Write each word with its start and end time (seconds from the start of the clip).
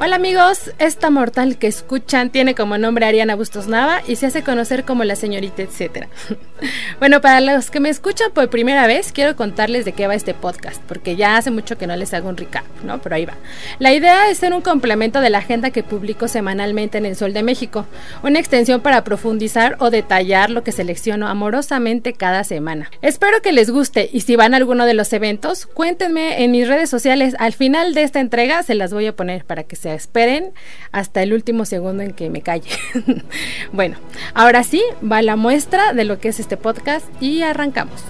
Hola 0.00 0.14
amigos, 0.14 0.70
esta 0.78 1.10
mortal 1.10 1.58
que 1.58 1.66
escuchan 1.66 2.30
tiene 2.30 2.54
como 2.54 2.78
nombre 2.78 3.04
Ariana 3.04 3.34
Bustos 3.34 3.66
Nava 3.66 4.00
y 4.06 4.14
se 4.14 4.26
hace 4.26 4.44
conocer 4.44 4.84
como 4.84 5.02
la 5.02 5.16
señorita 5.16 5.62
etcétera. 5.62 6.06
bueno, 7.00 7.20
para 7.20 7.40
los 7.40 7.68
que 7.72 7.80
me 7.80 7.88
escuchan 7.88 8.30
por 8.32 8.48
primera 8.48 8.86
vez, 8.86 9.10
quiero 9.12 9.34
contarles 9.34 9.84
de 9.84 9.92
qué 9.94 10.06
va 10.06 10.14
este 10.14 10.34
podcast, 10.34 10.80
porque 10.86 11.16
ya 11.16 11.36
hace 11.36 11.50
mucho 11.50 11.76
que 11.76 11.88
no 11.88 11.96
les 11.96 12.14
hago 12.14 12.28
un 12.28 12.36
recap, 12.36 12.64
¿no? 12.84 13.00
Pero 13.02 13.16
ahí 13.16 13.24
va. 13.24 13.34
La 13.80 13.92
idea 13.92 14.30
es 14.30 14.38
ser 14.38 14.52
un 14.52 14.60
complemento 14.60 15.20
de 15.20 15.30
la 15.30 15.38
agenda 15.38 15.70
que 15.70 15.82
publico 15.82 16.28
semanalmente 16.28 16.98
en 16.98 17.04
El 17.04 17.16
Sol 17.16 17.32
de 17.32 17.42
México, 17.42 17.84
una 18.22 18.38
extensión 18.38 18.80
para 18.80 19.02
profundizar 19.02 19.78
o 19.80 19.90
detallar 19.90 20.50
lo 20.50 20.62
que 20.62 20.70
selecciono 20.70 21.26
amorosamente 21.26 22.12
cada 22.12 22.44
semana. 22.44 22.88
Espero 23.02 23.42
que 23.42 23.50
les 23.50 23.68
guste 23.68 24.08
y 24.12 24.20
si 24.20 24.36
van 24.36 24.54
a 24.54 24.58
alguno 24.58 24.86
de 24.86 24.94
los 24.94 25.12
eventos, 25.12 25.66
cuéntenme 25.66 26.44
en 26.44 26.52
mis 26.52 26.68
redes 26.68 26.88
sociales. 26.88 27.34
Al 27.40 27.52
final 27.52 27.94
de 27.94 28.04
esta 28.04 28.20
entrega 28.20 28.62
se 28.62 28.76
las 28.76 28.92
voy 28.92 29.08
a 29.08 29.16
poner 29.16 29.44
para 29.44 29.64
que 29.64 29.74
se 29.74 29.87
esperen 29.94 30.52
hasta 30.92 31.22
el 31.22 31.32
último 31.32 31.64
segundo 31.64 32.02
en 32.02 32.12
que 32.12 32.30
me 32.30 32.42
calle. 32.42 32.70
bueno, 33.72 33.96
ahora 34.34 34.62
sí, 34.62 34.82
va 35.00 35.22
la 35.22 35.36
muestra 35.36 35.92
de 35.92 36.04
lo 36.04 36.18
que 36.18 36.28
es 36.28 36.40
este 36.40 36.56
podcast 36.56 37.06
y 37.20 37.42
arrancamos. 37.42 38.02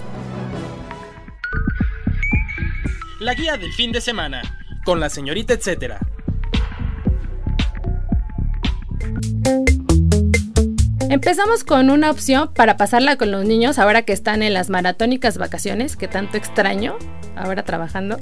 La 3.19 3.33
guía 3.33 3.57
del 3.57 3.71
fin 3.73 3.91
de 3.91 4.01
semana, 4.01 4.41
con 4.85 4.99
la 4.99 5.09
señorita 5.09 5.53
etcétera. 5.53 5.99
Empezamos 11.09 11.63
con 11.63 11.89
una 11.89 12.11
opción 12.11 12.53
para 12.53 12.77
pasarla 12.77 13.15
con 13.15 13.31
los 13.31 13.43
niños 13.43 13.79
ahora 13.79 14.03
que 14.03 14.13
están 14.13 14.43
en 14.43 14.53
las 14.53 14.69
maratónicas 14.69 15.39
vacaciones, 15.39 15.97
que 15.97 16.07
tanto 16.07 16.37
extraño, 16.37 16.97
ahora 17.35 17.63
trabajando. 17.63 18.19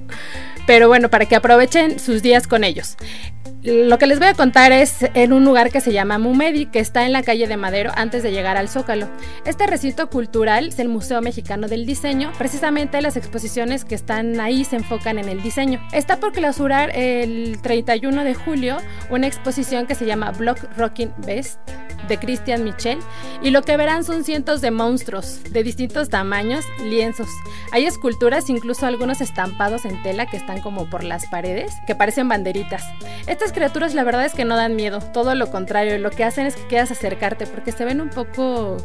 Pero 0.66 0.88
bueno, 0.88 1.10
para 1.10 1.26
que 1.26 1.36
aprovechen 1.36 2.00
sus 2.00 2.22
días 2.22 2.48
con 2.48 2.64
ellos. 2.64 2.96
Lo 3.62 3.98
que 3.98 4.08
les 4.08 4.20
voy 4.20 4.30
a 4.30 4.34
contar 4.36 4.72
es 4.72 5.00
en 5.16 5.34
un 5.34 5.44
lugar 5.44 5.70
que 5.70 5.82
se 5.82 5.92
llama 5.92 6.18
Mumedi, 6.18 6.68
que 6.68 6.80
está 6.80 7.06
en 7.06 7.12
la 7.12 7.24
calle 7.24 7.46
de 7.48 7.58
Madero 7.58 7.92
antes 7.94 8.24
de 8.24 8.32
llegar 8.32 8.56
al 8.56 8.70
Zócalo. 8.70 9.10
Este 9.46 9.68
recinto 9.68 10.10
cultural 10.10 10.70
es 10.70 10.80
el 10.80 10.88
Museo 10.88 11.22
Mexicano 11.22 11.68
del 11.68 11.86
Diseño. 11.86 12.32
Precisamente 12.38 13.02
las 13.02 13.18
exposiciones 13.18 13.84
que 13.84 13.96
están 13.96 14.40
ahí 14.40 14.64
se 14.64 14.78
enfocan 14.78 15.20
en 15.20 15.28
el 15.28 15.44
diseño. 15.44 15.86
Está 15.92 16.22
por 16.22 16.32
clausurar 16.32 16.92
el 16.96 17.60
31 17.62 18.24
de 18.24 18.34
julio 18.34 18.78
una 19.10 19.28
exposición 19.28 19.88
que 19.88 19.96
se 19.96 20.06
llama 20.06 20.32
Block 20.32 20.60
Rocking 20.78 21.12
Best 21.26 21.60
de 22.08 22.18
Christian 22.18 22.64
Michel 22.64 23.00
y 23.42 23.50
lo 23.50 23.62
que 23.62 23.78
verán 23.78 24.04
son 24.04 24.24
cientos 24.24 24.62
de 24.62 24.72
monstruos 24.72 25.42
de 25.52 25.64
distintos 25.64 26.10
tamaños, 26.10 26.66
lienzos. 26.84 27.28
Hay 27.72 27.86
esculturas, 27.86 28.50
incluso 28.50 28.86
algunos 28.86 29.22
estampados 29.22 29.86
en 29.86 30.02
tela 30.04 30.26
que 30.26 30.38
están 30.38 30.62
como 30.62 30.90
por 30.90 31.04
las 31.04 31.26
paredes, 31.28 31.72
que 31.86 31.96
parecen 31.96 32.28
banderitas. 32.28 32.84
Estas 33.28 33.52
criaturas 33.52 33.94
la 33.94 34.04
verdad 34.04 34.26
es 34.26 34.34
que 34.34 34.46
no 34.46 34.56
dan 34.56 34.76
miedo, 34.76 35.00
todo 35.14 35.36
lo 35.36 35.52
contrario, 35.52 35.98
lo 35.98 36.12
que 36.12 36.24
hacen 36.24 36.46
es 36.46 36.56
que 36.56 36.68
quieras 36.68 36.92
acercarte 36.92 37.46
porque 37.48 37.72
se 37.72 37.86
ven 37.86 38.02
un 38.02 38.10
poco 38.10 38.78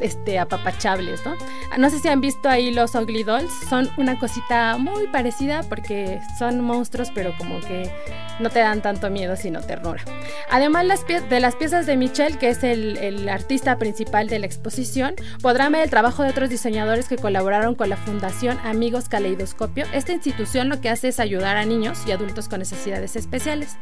este, 0.00 0.38
apapachables, 0.38 1.24
¿no? 1.24 1.34
No 1.78 1.90
sé 1.90 1.98
si 1.98 2.08
han 2.08 2.20
visto 2.20 2.48
ahí 2.48 2.72
los 2.72 2.94
Ugly 2.94 3.24
Dolls, 3.24 3.52
son 3.68 3.88
una 3.96 4.18
cosita 4.18 4.76
muy 4.78 5.06
parecida 5.08 5.62
porque 5.62 6.20
son 6.38 6.60
monstruos, 6.60 7.10
pero 7.14 7.36
como 7.38 7.60
que 7.60 7.90
no 8.38 8.50
te 8.50 8.58
dan 8.58 8.82
tanto 8.82 9.10
miedo, 9.10 9.36
sino 9.36 9.60
ternura. 9.60 10.02
Además 10.50 10.84
las 10.84 11.06
de 11.06 11.40
las 11.40 11.56
piezas 11.56 11.86
de 11.86 11.96
Que 12.38 12.50
es 12.50 12.62
el, 12.62 12.96
el, 12.98 13.28
artista 13.28 13.78
principal 13.78 14.28
de 14.28 14.38
la 14.38 14.46
exposición, 14.46 15.14
podrán 15.42 15.72
ver 15.72 15.82
el 15.82 15.90
trabajo 15.90 16.22
de 16.22 16.30
otros 16.30 16.50
diseñadores 16.50 17.08
que 17.08 17.16
colaboraron 17.16 17.74
con 17.74 17.88
la 17.88 17.96
Fundación 17.96 18.58
Amigos 18.64 19.08
Caleidoscopio. 19.08 19.86
Esta 19.92 20.12
institución 20.12 20.68
lo 20.68 20.80
que 20.80 20.90
hace 20.90 21.08
es 21.08 21.20
ayudar 21.20 21.56
a 21.56 21.64
niños 21.64 21.98
y 22.06 22.12
adultos 22.12 22.48
con 22.48 22.58
necesidades 22.58 23.16
especiales. 23.16 23.76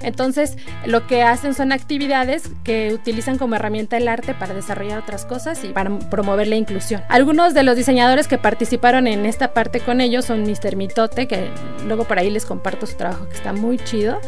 Entonces, 0.00 0.56
lo 0.86 1.06
que 1.06 1.22
hacen 1.22 1.54
son 1.54 1.72
actividades 1.72 2.50
que 2.64 2.92
utilizan 2.92 3.38
como 3.38 3.56
herramienta 3.56 3.96
el 3.96 4.08
arte 4.08 4.34
para 4.34 4.54
desarrollar 4.54 4.98
otras 4.98 5.24
cosas 5.24 5.64
y 5.64 5.68
para 5.68 5.98
promover 6.10 6.46
la 6.48 6.56
inclusión. 6.56 7.02
Algunos 7.08 7.54
de 7.54 7.62
los 7.62 7.76
diseñadores 7.76 8.28
que 8.28 8.38
participaron 8.38 9.06
en 9.06 9.26
esta 9.26 9.52
parte 9.52 9.80
con 9.80 10.00
ellos 10.00 10.24
son 10.24 10.42
Mr. 10.42 10.76
Mitote, 10.76 11.26
que 11.26 11.48
luego 11.86 12.04
por 12.04 12.18
ahí 12.18 12.30
les 12.30 12.46
comparto 12.46 12.86
su 12.86 12.96
trabajo 12.96 13.28
que 13.28 13.36
está 13.36 13.52
muy 13.52 13.78
chido, 13.78 14.20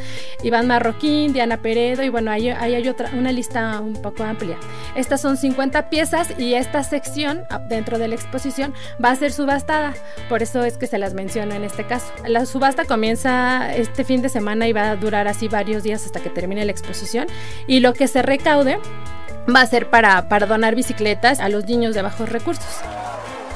Iván 0.42 0.66
Marroquín, 0.66 1.32
Diana 1.32 1.58
Peredo 1.58 2.02
y 2.02 2.08
bueno, 2.08 2.30
ahí, 2.30 2.48
hay 2.48 2.88
otra, 2.88 3.10
una 3.14 3.32
lista 3.32 3.69
un 3.78 3.94
poco 3.94 4.24
amplia. 4.24 4.56
Estas 4.96 5.20
son 5.20 5.36
50 5.36 5.88
piezas 5.90 6.38
y 6.38 6.54
esta 6.54 6.82
sección 6.82 7.44
ah, 7.50 7.60
dentro 7.60 7.98
de 7.98 8.08
la 8.08 8.16
exposición 8.16 8.74
va 9.02 9.10
a 9.10 9.16
ser 9.16 9.32
subastada, 9.32 9.94
por 10.28 10.42
eso 10.42 10.64
es 10.64 10.76
que 10.76 10.86
se 10.86 10.98
las 10.98 11.14
menciono 11.14 11.54
en 11.54 11.62
este 11.62 11.84
caso. 11.84 12.12
La 12.26 12.46
subasta 12.46 12.84
comienza 12.84 13.74
este 13.74 14.04
fin 14.04 14.22
de 14.22 14.28
semana 14.28 14.66
y 14.66 14.72
va 14.72 14.90
a 14.90 14.96
durar 14.96 15.28
así 15.28 15.46
varios 15.48 15.82
días 15.82 16.04
hasta 16.04 16.20
que 16.20 16.30
termine 16.30 16.64
la 16.64 16.72
exposición 16.72 17.26
y 17.66 17.80
lo 17.80 17.92
que 17.92 18.08
se 18.08 18.22
recaude 18.22 18.78
va 19.54 19.60
a 19.60 19.66
ser 19.66 19.88
para, 19.90 20.28
para 20.28 20.46
donar 20.46 20.74
bicicletas 20.74 21.40
a 21.40 21.48
los 21.48 21.66
niños 21.66 21.94
de 21.94 22.02
bajos 22.02 22.28
recursos. 22.28 22.80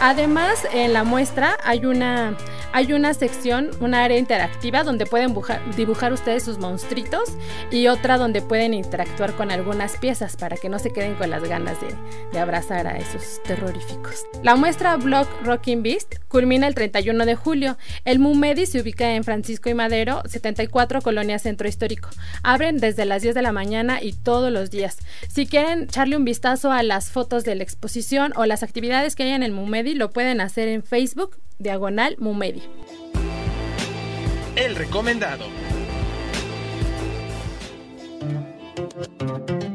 Además, 0.01 0.67
en 0.73 0.93
la 0.93 1.05
muestra 1.05 1.57
hay 1.63 1.87
una, 1.87 2.37
hay 2.75 2.93
una 2.93 3.15
sección, 3.15 3.71
una 3.79 4.03
área 4.03 4.19
interactiva 4.19 4.83
donde 4.83 5.07
pueden 5.07 5.33
dibujar, 5.77 6.13
ustedes 6.13 6.43
sus 6.43 6.59
monstruitos 6.59 7.31
y 7.71 7.87
otra 7.87 8.19
donde 8.19 8.43
pueden 8.43 8.75
interactuar 8.75 9.37
con 9.37 9.53
algunas 9.53 9.97
piezas 9.97 10.37
para 10.37 10.57
que 10.57 10.69
no 10.69 10.81
se 10.81 10.93
queden 10.93 11.15
con 11.15 11.31
las 11.31 11.45
ganas 11.49 11.81
de, 11.81 11.95
de 12.33 12.39
abrazar 12.41 12.89
a 12.89 12.99
esos 12.99 13.41
terroríficos. 13.45 14.27
La 14.43 14.57
muestra 14.57 14.97
Block 14.97 15.29
Rocking 15.45 15.85
Beast 15.85 16.17
culmina 16.27 16.67
el 16.67 16.75
31 16.75 17.27
de 17.27 17.37
julio. 17.37 17.79
El 18.05 18.19
MUMEDI 18.19 18.67
se 18.67 18.81
ubica 18.81 19.15
en 19.15 19.23
Francisco 19.23 19.71
y 19.71 19.75
Madero, 19.75 20.23
74 20.27 21.01
Colonia 21.01 21.39
Centro 21.39 21.69
Histórico. 21.69 22.09
Abren 22.43 22.79
desde 22.79 23.05
las 23.05 23.23
10 23.23 23.37
de 23.37 23.43
la 23.43 23.53
mañana 23.53 24.03
y 24.03 24.15
todos 24.15 24.51
los 24.51 24.73
días. 24.73 24.99
Si 25.29 25.47
quieren 25.47 25.85
echarle 25.85 26.17
un 26.17 26.25
vistazo 26.25 26.73
a 26.73 26.83
las 26.83 27.13
fotos 27.13 27.45
de 27.45 27.55
la 27.55 27.63
exposición 27.63 28.33
o 28.35 28.47
las 28.47 28.65
actividades 28.65 29.15
que 29.15 29.23
hay 29.23 29.31
en 29.31 29.45
el 29.45 29.53
MUMEDI, 29.53 29.95
lo 29.95 30.11
pueden 30.11 30.41
hacer 30.41 30.67
en 30.67 30.83
Facebook, 30.83 31.39
diagonal 31.65 32.15
MUMEDI. 32.21 32.63
El 34.55 34.77
recomendado. 34.77 35.47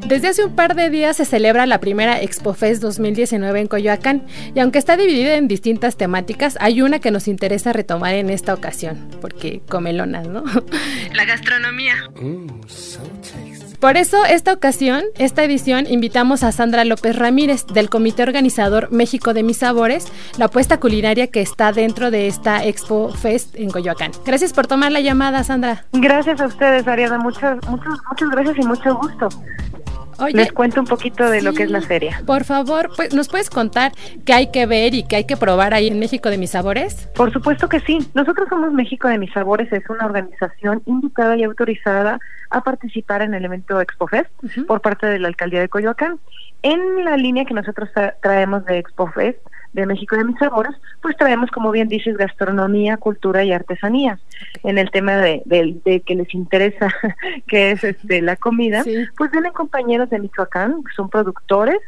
Desde 0.06 0.28
hace 0.28 0.44
un 0.44 0.56
par 0.56 0.74
de 0.74 0.90
días 0.90 1.18
se 1.18 1.24
celebra 1.24 1.66
la 1.66 1.78
primera 1.78 2.20
ExpoFest 2.20 2.82
2019 2.82 3.60
en 3.60 3.66
Coyoacán 3.68 4.26
y 4.54 4.58
aunque 4.58 4.78
está 4.78 4.96
dividida 4.96 5.36
en 5.36 5.46
distintas 5.46 5.96
temáticas, 5.96 6.56
hay 6.60 6.82
una 6.82 6.98
que 6.98 7.12
nos 7.12 7.28
interesa 7.28 7.72
retomar 7.72 8.14
en 8.14 8.30
esta 8.30 8.54
ocasión, 8.54 9.08
porque 9.20 9.62
comelonas, 9.68 10.26
¿no? 10.26 10.42
La 11.14 11.24
gastronomía. 11.26 11.94
Mm, 12.20 12.46
Por 13.80 13.96
eso, 13.96 14.26
esta 14.26 14.52
ocasión, 14.52 15.04
esta 15.16 15.42
edición, 15.42 15.86
invitamos 15.86 16.42
a 16.42 16.52
Sandra 16.52 16.84
López 16.84 17.16
Ramírez 17.16 17.66
del 17.66 17.88
comité 17.88 18.22
organizador 18.22 18.92
México 18.92 19.32
de 19.32 19.42
Mis 19.42 19.56
Sabores, 19.56 20.06
la 20.36 20.44
apuesta 20.46 20.78
culinaria 20.78 21.28
que 21.28 21.40
está 21.40 21.72
dentro 21.72 22.10
de 22.10 22.26
esta 22.26 22.62
Expo 22.62 23.08
Fest 23.10 23.54
en 23.54 23.70
Coyoacán. 23.70 24.12
Gracias 24.26 24.52
por 24.52 24.66
tomar 24.66 24.92
la 24.92 25.00
llamada, 25.00 25.42
Sandra. 25.44 25.86
Gracias 25.92 26.42
a 26.42 26.46
ustedes, 26.46 26.86
Ariana. 26.86 27.16
Muchas, 27.16 27.56
muchas, 27.68 27.94
muchas 28.06 28.28
gracias 28.28 28.58
y 28.58 28.66
mucho 28.66 28.94
gusto. 28.96 29.28
Les 30.32 30.52
cuento 30.52 30.80
un 30.80 30.86
poquito 30.86 31.28
de 31.30 31.42
lo 31.42 31.52
que 31.52 31.62
es 31.62 31.70
la 31.70 31.80
feria. 31.80 32.22
Por 32.26 32.44
favor, 32.44 32.90
pues, 32.96 33.14
¿nos 33.14 33.28
puedes 33.28 33.50
contar 33.50 33.92
qué 34.24 34.32
hay 34.32 34.50
que 34.50 34.66
ver 34.66 34.94
y 34.94 35.04
qué 35.04 35.16
hay 35.16 35.24
que 35.24 35.36
probar 35.36 35.74
ahí 35.74 35.88
en 35.88 35.98
México 35.98 36.30
de 36.30 36.38
Mis 36.38 36.50
Sabores? 36.50 37.08
Por 37.14 37.32
supuesto 37.32 37.68
que 37.68 37.80
sí. 37.80 37.98
Nosotros 38.14 38.48
somos 38.48 38.72
México 38.72 39.08
de 39.08 39.18
Mis 39.18 39.32
Sabores, 39.32 39.72
es 39.72 39.88
una 39.88 40.06
organización 40.06 40.82
invitada 40.86 41.36
y 41.36 41.44
autorizada 41.44 42.18
a 42.50 42.62
participar 42.62 43.22
en 43.22 43.34
el 43.34 43.44
evento 43.44 43.80
ExpoFest 43.80 44.30
por 44.66 44.80
parte 44.80 45.06
de 45.06 45.18
la 45.18 45.28
Alcaldía 45.28 45.60
de 45.60 45.68
Coyoacán. 45.68 46.18
En 46.62 47.04
la 47.04 47.16
línea 47.16 47.44
que 47.44 47.54
nosotros 47.54 47.88
traemos 48.20 48.64
de 48.66 48.78
ExpoFest, 48.78 49.38
de 49.72 49.86
México 49.86 50.16
de 50.16 50.24
mis 50.24 50.38
sabores, 50.38 50.72
pues 51.00 51.16
traemos, 51.16 51.50
como 51.50 51.70
bien 51.70 51.88
dices, 51.88 52.16
gastronomía, 52.16 52.96
cultura 52.96 53.44
y 53.44 53.52
artesanía. 53.52 54.18
En 54.62 54.78
el 54.78 54.90
tema 54.90 55.16
de, 55.16 55.42
de, 55.46 56.00
que 56.00 56.14
les 56.14 56.34
interesa, 56.34 56.92
que 57.46 57.72
es 57.72 57.84
este 57.84 58.22
la 58.22 58.36
comida, 58.36 58.82
pues 59.16 59.30
vienen 59.30 59.52
compañeros 59.52 60.10
de 60.10 60.18
Michoacán, 60.18 60.82
que 60.82 60.92
son 60.94 61.08
productores, 61.08 61.78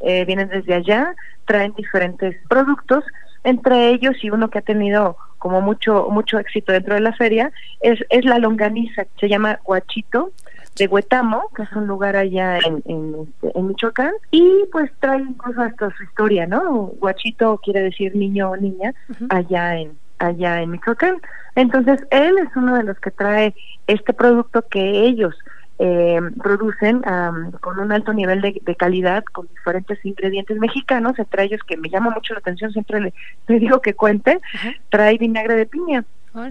eh, 0.00 0.24
vienen 0.24 0.48
desde 0.48 0.74
allá, 0.74 1.14
traen 1.44 1.72
diferentes 1.74 2.36
productos 2.48 3.04
Entre 3.44 3.88
ellos 3.90 4.16
y 4.22 4.30
uno 4.30 4.50
que 4.50 4.58
ha 4.58 4.62
tenido 4.62 5.16
como 5.38 5.60
mucho 5.60 6.08
mucho 6.10 6.38
éxito 6.38 6.72
dentro 6.72 6.94
de 6.94 7.00
la 7.00 7.12
feria 7.12 7.52
es, 7.80 8.00
es 8.10 8.24
la 8.24 8.38
longaniza, 8.38 9.06
se 9.20 9.28
llama 9.28 9.60
Guachito 9.64 10.32
de 10.78 10.86
Huetamo, 10.86 11.50
que 11.54 11.62
es 11.62 11.72
un 11.72 11.86
lugar 11.86 12.16
allá 12.16 12.58
en, 12.58 12.82
en, 12.86 13.28
este, 13.42 13.60
Michoacán, 13.60 14.12
y 14.30 14.64
pues 14.70 14.90
trae 15.00 15.20
incluso 15.20 15.60
hasta 15.60 15.90
su 15.96 16.02
historia, 16.04 16.46
¿no? 16.46 16.92
Guachito 16.98 17.58
quiere 17.58 17.82
decir 17.82 18.14
niño 18.14 18.50
o 18.50 18.56
niña, 18.56 18.94
allá 19.30 19.76
en 19.76 19.98
allá 20.18 20.62
en 20.62 20.70
Michoacán. 20.70 21.20
Entonces, 21.54 22.04
él 22.10 22.38
es 22.38 22.48
uno 22.56 22.76
de 22.76 22.84
los 22.84 22.98
que 22.98 23.10
trae 23.10 23.54
este 23.86 24.12
producto 24.12 24.62
que 24.62 25.06
ellos 25.06 25.34
eh, 25.80 26.20
producen 26.42 27.02
con 27.60 27.78
un 27.78 27.92
alto 27.92 28.12
nivel 28.12 28.40
de, 28.40 28.74
calidad, 28.76 29.22
con 29.24 29.46
diferentes 29.46 30.04
ingredientes 30.04 30.58
mexicanos, 30.58 31.18
entre 31.18 31.44
ellos 31.44 31.60
que 31.66 31.76
me 31.76 31.88
llama 31.88 32.10
mucho 32.10 32.34
la 32.34 32.40
atención, 32.40 32.72
siempre 32.72 33.00
le, 33.00 33.14
digo 33.46 33.80
que 33.80 33.94
cuente, 33.94 34.40
trae 34.90 35.18
vinagre 35.18 35.54
de 35.54 35.66
piña. 35.66 36.04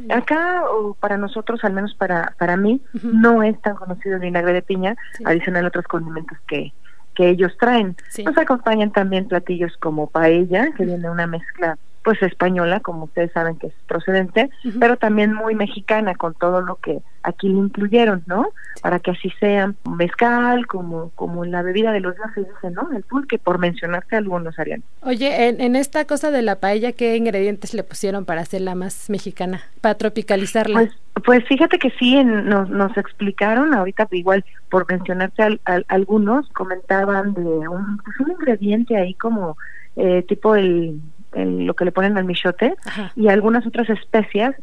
Acá, 0.09 0.63
o 0.69 0.93
para 0.95 1.17
nosotros, 1.17 1.63
al 1.63 1.73
menos 1.73 1.93
para, 1.95 2.33
para 2.37 2.57
mí, 2.57 2.81
no 3.03 3.43
es 3.43 3.59
tan 3.61 3.75
conocido 3.75 4.15
el 4.15 4.21
vinagre 4.21 4.53
de 4.53 4.61
piña, 4.61 4.95
adicional 5.25 5.65
a 5.65 5.67
otros 5.69 5.85
condimentos 5.85 6.37
que, 6.47 6.73
que 7.15 7.29
ellos 7.29 7.55
traen. 7.59 7.95
Nos 8.23 8.37
acompañan 8.37 8.91
también 8.91 9.27
platillos 9.27 9.75
como 9.77 10.07
paella, 10.07 10.69
que 10.75 10.85
viene 10.85 11.09
una 11.09 11.27
mezcla 11.27 11.77
pues 12.07 12.23
española, 12.23 12.79
como 12.79 13.03
ustedes 13.03 13.33
saben 13.33 13.57
que 13.57 13.67
es 13.67 13.73
procedente, 13.85 14.49
pero 14.79 14.95
también 14.95 15.33
muy 15.33 15.55
mexicana 15.55 16.15
con 16.15 16.33
todo 16.35 16.61
lo 16.61 16.77
que 16.77 16.99
aquí 17.21 17.49
le 17.49 17.57
incluyeron, 17.57 18.23
¿no? 18.27 18.47
Para 18.81 18.99
que 18.99 19.11
así 19.11 19.29
sea 19.41 19.73
mezcal, 19.83 20.67
como 20.67 21.11
como 21.15 21.43
la 21.43 21.63
bebida 21.63 21.91
de 21.91 21.99
los 21.99 22.15
dioses, 22.15 22.47
¿no? 22.71 22.89
El 22.95 23.03
pulque, 23.03 23.37
por 23.37 23.59
mencionarte 23.59 24.15
algunos, 24.15 24.57
Ariane. 24.57 24.83
Oye, 25.01 25.49
en, 25.49 25.59
en, 25.59 25.75
esta 25.75 26.05
cosa 26.05 26.31
de 26.31 26.43
la 26.43 26.61
paella, 26.61 26.93
¿qué 26.93 27.17
ingredientes 27.17 27.73
le 27.73 27.83
pusieron 27.83 28.23
para 28.23 28.39
hacerla 28.39 28.73
más 28.73 29.09
mexicana, 29.09 29.63
para 29.81 29.95
tropicalizarla? 29.95 30.79
Pues, 30.79 30.91
pues 31.25 31.45
fíjate 31.45 31.77
que 31.77 31.89
sí, 31.99 32.23
nos, 32.23 32.69
nos 32.69 32.95
explicaron, 32.95 33.73
ahorita 33.73 34.07
igual 34.11 34.45
por 34.69 34.89
mencionarte 34.89 35.43
al, 35.43 35.59
algunos, 35.89 36.47
comentaban 36.53 37.33
de 37.33 37.67
un, 37.67 37.97
pues 37.97 38.17
un 38.21 38.31
ingrediente 38.31 38.95
ahí 38.95 39.13
como 39.15 39.57
eh, 39.97 40.23
tipo 40.25 40.55
el 40.55 41.01
lo 41.33 41.73
que 41.75 41.85
le 41.85 41.91
ponen 41.91 42.17
al 42.17 42.25
michote 42.25 42.75
y 43.15 43.27
algunas 43.27 43.65
otras 43.65 43.89
especias 43.89 44.55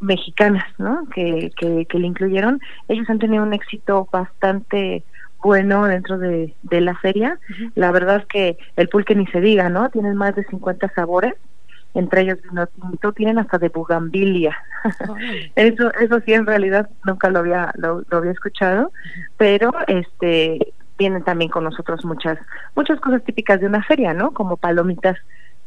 mexicanas, 0.00 0.66
¿no? 0.78 1.06
Que, 1.14 1.50
que, 1.56 1.98
le 1.98 2.06
incluyeron. 2.06 2.60
Ellos 2.88 3.08
han 3.10 3.18
tenido 3.18 3.42
un 3.42 3.52
éxito 3.52 4.08
bastante 4.10 5.04
bueno 5.42 5.86
dentro 5.86 6.18
de, 6.18 6.54
de 6.62 6.80
la 6.80 6.94
feria. 6.96 7.38
La 7.74 7.92
verdad 7.92 8.16
es 8.16 8.26
que 8.26 8.58
el 8.76 8.88
pulque 8.88 9.14
ni 9.14 9.26
se 9.26 9.40
diga, 9.40 9.68
¿no? 9.68 9.90
Tienen 9.90 10.16
más 10.16 10.34
de 10.34 10.44
50 10.44 10.88
sabores, 10.94 11.34
entre 11.94 12.22
ellos 12.22 12.38
vino 12.42 12.66
tinto, 12.66 13.12
tienen 13.12 13.38
hasta 13.38 13.58
de 13.58 13.68
bugambilia. 13.68 14.56
eso 15.54 15.92
eso 15.94 16.20
sí 16.24 16.32
en 16.32 16.46
realidad 16.46 16.88
nunca 17.04 17.28
lo 17.30 17.40
había 17.40 17.72
lo, 17.76 18.02
lo 18.08 18.18
había 18.18 18.32
escuchado, 18.32 18.92
pero 19.36 19.72
este 19.86 20.72
vienen 20.98 21.24
también 21.24 21.50
con 21.50 21.64
nosotros 21.64 22.04
muchas 22.04 22.38
muchas 22.76 23.00
cosas 23.00 23.24
típicas 23.24 23.60
de 23.60 23.66
una 23.66 23.82
feria, 23.82 24.14
¿no? 24.14 24.32
Como 24.32 24.56
palomitas 24.56 25.16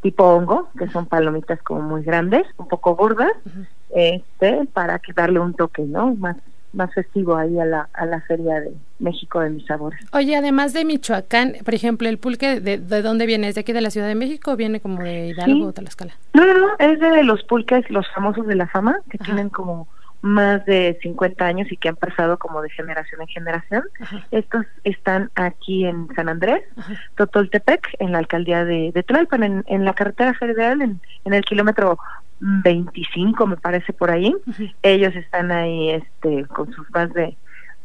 tipo 0.03 0.23
hongo, 0.23 0.69
que 0.77 0.87
son 0.89 1.07
palomitas 1.07 1.59
como 1.63 1.81
muy 1.81 2.03
grandes, 2.03 2.45
un 2.57 2.67
poco 2.67 2.95
gordas, 2.95 3.31
este, 3.95 4.67
para 4.73 4.99
que 4.99 5.13
darle 5.13 5.39
un 5.39 5.55
toque, 5.55 5.81
¿no? 5.81 6.13
Más 6.13 6.35
más 6.73 6.93
festivo 6.93 7.35
ahí 7.35 7.59
a 7.59 7.65
la, 7.65 7.89
a 7.93 8.05
la 8.05 8.21
Feria 8.21 8.59
de 8.61 8.73
México 8.99 9.39
de 9.39 9.51
mis 9.51 9.65
sabores. 9.65 9.99
Oye, 10.11 10.35
además 10.35 10.73
de 10.73 10.85
Michoacán, 10.85 11.53
por 11.63 11.73
ejemplo, 11.73 12.09
el 12.09 12.17
pulque, 12.17 12.59
¿de, 12.59 12.79
de 12.79 13.01
dónde 13.01 13.25
viene? 13.27 13.47
¿Es 13.47 13.55
de 13.55 13.61
aquí 13.61 13.73
de 13.73 13.81
la 13.81 13.91
Ciudad 13.91 14.07
de 14.07 14.15
México 14.15 14.51
o 14.51 14.55
viene 14.55 14.79
como 14.79 15.03
de 15.03 15.27
Hidalgo 15.27 15.67
o 15.67 15.71
Tlaxcala? 15.71 16.13
No, 16.33 16.45
no, 16.45 16.53
no, 16.53 16.67
es 16.79 16.99
de 16.99 17.23
los 17.23 17.43
pulques, 17.43 17.89
los 17.89 18.07
famosos 18.13 18.47
de 18.47 18.55
la 18.55 18.67
fama, 18.67 18.97
que 19.09 19.19
tienen 19.19 19.49
como 19.49 19.87
más 20.23 20.65
de 20.65 20.97
50 21.01 21.45
años 21.45 21.69
y 21.69 21.75
que 21.75 21.89
han 21.89 21.97
pasado 21.97 22.39
como 22.39 22.61
de 22.61 22.69
generación 22.69 23.21
en 23.21 23.27
generación. 23.27 23.83
Estos 24.31 24.65
están 24.85 25.29
aquí 25.35 25.85
en 25.85 26.07
San 26.15 26.29
Andrés, 26.29 26.63
Totoltepec, 27.17 27.95
en 27.99 28.13
la 28.13 28.19
alcaldía 28.19 28.63
de, 28.63 28.93
de 28.93 29.03
Tlalpan, 29.03 29.43
en, 29.43 29.63
en, 29.67 29.83
la 29.83 29.93
carretera 29.93 30.33
federal, 30.33 30.81
en, 30.81 31.01
en 31.25 31.33
el 31.33 31.43
kilómetro 31.43 31.99
25, 32.39 33.47
me 33.47 33.57
parece 33.57 33.91
por 33.91 34.11
ahí. 34.11 34.33
Ellos 34.81 35.13
están 35.13 35.51
ahí 35.51 35.89
este 35.89 36.45
con 36.45 36.71
sus 36.71 36.89
más 36.91 37.11
de, 37.13 37.35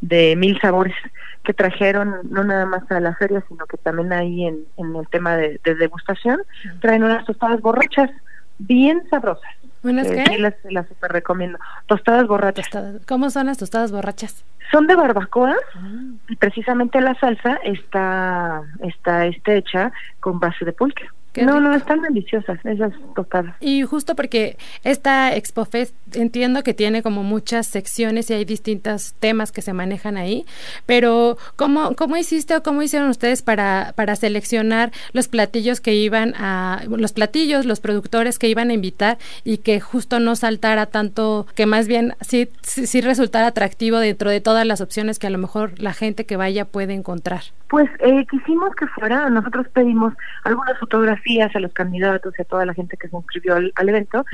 de 0.00 0.36
mil 0.36 0.60
sabores 0.60 0.94
que 1.42 1.54
trajeron 1.54 2.20
no 2.30 2.44
nada 2.44 2.66
más 2.66 2.88
a 2.92 3.00
la 3.00 3.16
feria, 3.16 3.42
sino 3.48 3.66
que 3.66 3.78
también 3.78 4.12
ahí 4.12 4.46
en, 4.46 4.60
en 4.76 4.94
el 4.94 5.08
tema 5.08 5.36
de, 5.36 5.60
de 5.64 5.74
degustación, 5.74 6.40
traen 6.80 7.02
unas 7.02 7.24
tostadas 7.24 7.60
borrachas 7.60 8.10
bien 8.58 9.02
sabrosas 9.10 9.58
¿Unas 9.82 10.06
eh, 10.08 10.24
qué? 10.26 10.38
las, 10.38 10.54
las 10.64 10.88
super 10.88 11.12
recomiendo. 11.12 11.58
Tostadas 11.86 12.26
borrachas. 12.26 12.68
¿Cómo 13.06 13.30
son 13.30 13.46
las 13.46 13.58
tostadas 13.58 13.92
borrachas? 13.92 14.44
Son 14.70 14.86
de 14.86 14.96
barbacoa 14.96 15.56
ah. 15.74 15.88
y 16.28 16.36
precisamente 16.36 17.00
la 17.00 17.14
salsa 17.18 17.58
está, 17.64 18.62
está, 18.82 19.26
está 19.26 19.54
hecha 19.54 19.92
con 20.20 20.40
base 20.40 20.64
de 20.64 20.72
pulque 20.72 21.08
no, 21.44 21.60
no, 21.60 21.74
están 21.74 22.02
deliciosas 22.02 22.58
esas 22.64 22.92
tostadas. 23.14 23.54
Y 23.60 23.82
justo 23.82 24.14
porque 24.16 24.56
esta 24.84 25.34
Expo 25.34 25.64
Fest 25.64 25.94
entiendo 26.14 26.62
que 26.62 26.74
tiene 26.74 27.02
como 27.02 27.22
muchas 27.22 27.66
secciones 27.66 28.30
y 28.30 28.34
hay 28.34 28.44
distintos 28.44 29.14
temas 29.18 29.52
que 29.52 29.62
se 29.62 29.72
manejan 29.72 30.16
ahí, 30.16 30.44
pero 30.86 31.36
¿cómo, 31.56 31.94
cómo 31.94 32.16
hiciste 32.16 32.56
o 32.56 32.62
cómo 32.62 32.82
hicieron 32.82 33.10
ustedes 33.10 33.42
para, 33.42 33.92
para 33.96 34.16
seleccionar 34.16 34.92
los 35.12 35.28
platillos 35.28 35.80
que 35.80 35.94
iban 35.94 36.34
a, 36.36 36.82
los 36.88 37.12
platillos, 37.12 37.66
los 37.66 37.80
productores 37.80 38.38
que 38.38 38.48
iban 38.48 38.70
a 38.70 38.74
invitar 38.74 39.18
y 39.44 39.58
que 39.58 39.80
justo 39.80 40.20
no 40.20 40.36
saltara 40.36 40.86
tanto, 40.86 41.46
que 41.54 41.66
más 41.66 41.88
bien 41.88 42.14
sí, 42.20 42.48
sí, 42.62 42.86
sí 42.86 43.00
resultara 43.00 43.48
atractivo 43.48 43.98
dentro 43.98 44.30
de 44.30 44.40
todas 44.40 44.66
las 44.66 44.80
opciones 44.80 45.18
que 45.18 45.26
a 45.26 45.30
lo 45.30 45.38
mejor 45.38 45.78
la 45.78 45.92
gente 45.92 46.26
que 46.26 46.36
vaya 46.36 46.64
puede 46.64 46.94
encontrar? 46.94 47.42
Pues 47.68 47.88
eh, 48.00 48.26
quisimos 48.30 48.74
que 48.76 48.86
fuera, 48.86 49.28
nosotros 49.28 49.66
pedimos 49.74 50.14
algunas 50.44 50.78
fotografías 50.78 51.27
a 51.36 51.60
los 51.60 51.72
candidatos 51.72 52.34
y 52.38 52.42
a 52.42 52.44
toda 52.44 52.66
la 52.66 52.74
gente 52.74 52.96
que 52.96 53.08
se 53.08 53.16
inscribió 53.16 53.56
al, 53.56 53.88
evento. 53.88 54.24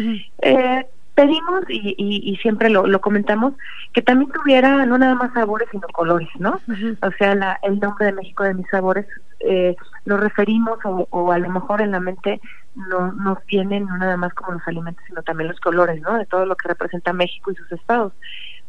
eh, 0.42 0.86
pedimos 1.14 1.64
y, 1.68 1.94
y, 1.96 2.36
siempre 2.38 2.68
lo, 2.70 2.86
lo, 2.86 3.00
comentamos 3.00 3.54
que 3.92 4.02
también 4.02 4.32
tuviera 4.32 4.84
no 4.84 4.98
nada 4.98 5.14
más 5.14 5.32
sabores 5.32 5.68
sino 5.70 5.86
colores, 5.92 6.28
¿no? 6.38 6.60
O 7.02 7.10
sea, 7.18 7.34
la, 7.36 7.58
el 7.62 7.78
nombre 7.78 8.06
de 8.06 8.12
México 8.12 8.42
de 8.42 8.54
mis 8.54 8.68
sabores 8.68 9.06
eh, 9.38 9.76
lo 10.06 10.16
referimos 10.16 10.78
o, 10.84 11.06
o, 11.10 11.30
a 11.30 11.38
lo 11.38 11.50
mejor 11.50 11.82
en 11.82 11.92
la 11.92 12.00
mente 12.00 12.40
no 12.74 13.12
nos 13.12 13.38
vienen 13.46 13.86
no 13.86 13.96
nada 13.96 14.16
más 14.16 14.34
como 14.34 14.52
los 14.54 14.66
alimentos 14.66 15.04
sino 15.06 15.22
también 15.22 15.50
los 15.50 15.60
colores, 15.60 16.00
¿no? 16.02 16.18
De 16.18 16.26
todo 16.26 16.46
lo 16.46 16.56
que 16.56 16.68
representa 16.68 17.12
México 17.12 17.52
y 17.52 17.56
sus 17.56 17.70
estados 17.70 18.12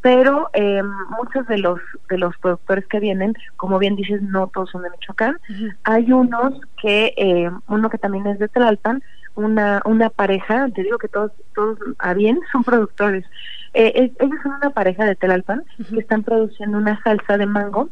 pero 0.05 0.51
eh, 0.53 0.83
muchos 1.17 1.47
de 1.47 1.57
los 1.57 1.79
de 2.12 2.19
los 2.19 2.38
productores 2.38 2.85
que 2.85 3.00
vienen, 3.00 3.33
como 3.57 3.79
bien 3.79 3.95
dices, 3.95 4.21
no 4.21 4.51
todos 4.53 4.69
son 4.69 4.83
de 4.83 4.91
Michoacán. 4.91 5.39
Hay 5.83 6.12
unos 6.12 6.62
que, 6.79 7.15
eh, 7.17 7.50
uno 7.67 7.89
que 7.89 7.97
también 7.97 8.27
es 8.27 8.38
de 8.38 8.47
Tlalpan, 8.47 9.01
una 9.33 9.81
una 9.83 10.12
pareja, 10.12 10.69
te 10.75 10.83
digo 10.83 11.00
que 11.00 11.07
todos 11.07 11.31
todos 11.55 11.79
a 11.97 12.13
bien 12.13 12.39
son 12.51 12.63
productores. 12.63 13.25
Eh, 13.74 14.13
ellos 14.19 14.38
son 14.43 14.51
una 14.51 14.69
pareja 14.69 15.05
de 15.05 15.15
Tlalpan 15.15 15.63
que 15.89 16.00
están 16.01 16.21
produciendo 16.21 16.77
una 16.77 17.01
salsa 17.01 17.39
de 17.39 17.47
mango 17.47 17.89